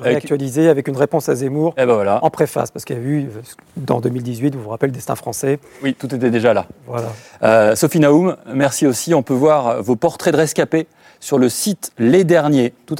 [0.00, 2.24] réactualisé, avec une réponse à Zemmour et ben voilà.
[2.24, 3.28] en préface, parce qu'il y a eu,
[3.76, 5.58] dans 2018, vous vous rappelez, le destin français.
[5.82, 6.66] Oui, tout était déjà là.
[6.86, 7.12] Voilà.
[7.42, 9.14] Euh, Sophie Naoum, merci aussi.
[9.14, 10.86] On peut voir vos portraits de rescapés
[11.20, 12.96] sur le site lesderniers, tout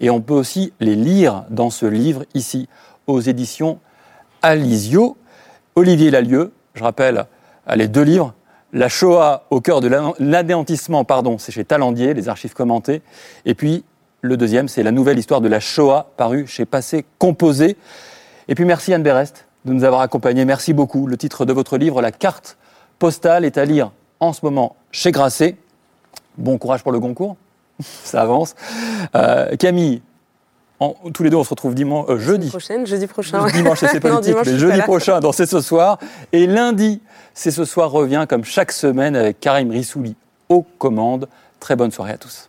[0.00, 2.68] et on peut aussi les lire dans ce livre ici,
[3.06, 3.78] aux éditions
[4.42, 5.16] Alizio.
[5.74, 7.26] Olivier Lalieu, je rappelle,
[7.74, 8.34] les deux livres,
[8.72, 9.88] La Shoah au cœur de
[10.18, 13.02] l'anéantissement, pardon, c'est chez Talandier, les archives commentées.
[13.44, 13.84] Et puis,
[14.22, 17.76] le deuxième, c'est la nouvelle histoire de la Shoah, parue chez Passé Composé.
[18.48, 20.44] Et puis, merci Anne Berest de nous avoir accompagnés.
[20.44, 21.06] Merci beaucoup.
[21.06, 22.56] Le titre de votre livre, La carte
[22.98, 23.90] postale, est à lire
[24.20, 25.56] en ce moment chez Grasset.
[26.38, 27.36] Bon courage pour le concours.
[27.80, 28.54] Ça avance.
[29.14, 30.02] Euh, Camille,
[31.12, 32.48] tous les deux, on se retrouve dimanche, euh, jeudi.
[32.48, 33.46] Prochaine, jeudi prochain.
[33.48, 35.98] Dimanche, c'est politique, mais jeudi prochain, dans C'est ce soir.
[36.32, 37.00] Et lundi,
[37.34, 40.16] C'est ce soir revient comme chaque semaine avec Karim Rissouli
[40.48, 41.28] aux commandes.
[41.60, 42.48] Très bonne soirée à tous.